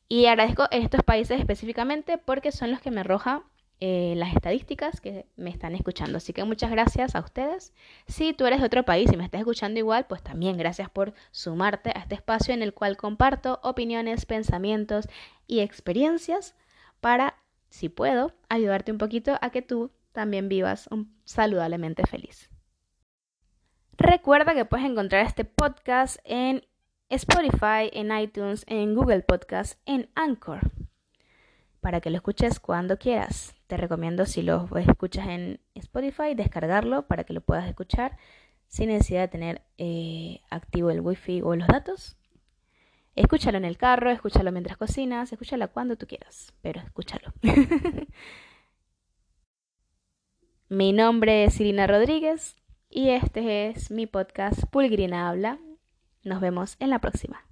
Y 0.08 0.26
agradezco 0.26 0.66
estos 0.70 1.02
países 1.04 1.38
específicamente 1.38 2.18
porque 2.18 2.50
son 2.50 2.70
los 2.72 2.80
que 2.80 2.90
me 2.90 3.00
arrojan 3.00 3.42
eh, 3.82 4.12
las 4.16 4.34
estadísticas 4.34 5.00
que 5.00 5.24
me 5.36 5.48
están 5.48 5.74
escuchando. 5.74 6.18
Así 6.18 6.34
que 6.34 6.44
muchas 6.44 6.70
gracias 6.70 7.14
a 7.14 7.20
ustedes. 7.20 7.72
Si 8.06 8.34
tú 8.34 8.44
eres 8.44 8.60
de 8.60 8.66
otro 8.66 8.84
país 8.84 9.10
y 9.10 9.16
me 9.16 9.24
estás 9.24 9.38
escuchando 9.40 9.78
igual, 9.78 10.06
pues 10.06 10.22
también 10.22 10.58
gracias 10.58 10.90
por 10.90 11.14
sumarte 11.30 11.90
a 11.94 12.00
este 12.00 12.16
espacio 12.16 12.52
en 12.52 12.62
el 12.62 12.74
cual 12.74 12.98
comparto 12.98 13.58
opiniones, 13.62 14.26
pensamientos 14.26 15.08
y 15.46 15.60
experiencias 15.60 16.54
para, 17.00 17.38
si 17.70 17.88
puedo, 17.88 18.34
ayudarte 18.50 18.92
un 18.92 18.98
poquito 18.98 19.38
a 19.40 19.48
que 19.48 19.62
tú 19.62 19.90
también 20.20 20.48
vivas 20.48 20.86
un 20.90 21.14
saludablemente 21.24 22.06
feliz. 22.06 22.50
Recuerda 23.96 24.54
que 24.54 24.64
puedes 24.64 24.86
encontrar 24.86 25.24
este 25.26 25.44
podcast 25.44 26.18
en 26.24 26.66
Spotify, 27.08 27.90
en 27.92 28.16
iTunes, 28.16 28.64
en 28.66 28.94
Google 28.94 29.22
Podcast, 29.22 29.80
en 29.86 30.10
Anchor 30.14 30.70
para 31.80 32.00
que 32.00 32.10
lo 32.10 32.16
escuches 32.16 32.60
cuando 32.60 32.98
quieras. 32.98 33.54
Te 33.66 33.76
recomiendo 33.76 34.26
si 34.26 34.42
lo 34.42 34.68
escuchas 34.76 35.26
en 35.28 35.60
Spotify, 35.74 36.34
descargarlo 36.34 37.06
para 37.06 37.24
que 37.24 37.32
lo 37.32 37.40
puedas 37.40 37.66
escuchar 37.68 38.16
sin 38.68 38.88
necesidad 38.88 39.22
de 39.22 39.28
tener 39.28 39.62
eh, 39.78 40.40
activo 40.50 40.90
el 40.90 41.00
wifi 41.00 41.40
o 41.42 41.56
los 41.56 41.66
datos. 41.66 42.16
Escúchalo 43.16 43.58
en 43.58 43.64
el 43.64 43.76
carro, 43.76 44.10
escúchalo 44.10 44.52
mientras 44.52 44.76
cocinas, 44.76 45.32
escúchalo 45.32 45.70
cuando 45.72 45.96
tú 45.96 46.06
quieras, 46.06 46.52
pero 46.62 46.80
escúchalo. 46.80 47.32
mi 50.70 50.92
nombre 50.92 51.42
es 51.42 51.60
Irina 51.60 51.88
Rodríguez 51.88 52.54
y 52.88 53.10
este 53.10 53.68
es 53.68 53.90
mi 53.90 54.06
podcast 54.06 54.62
Pulgrina 54.70 55.28
Habla. 55.28 55.58
Nos 56.22 56.40
vemos 56.40 56.76
en 56.78 56.90
la 56.90 57.00
próxima. 57.00 57.44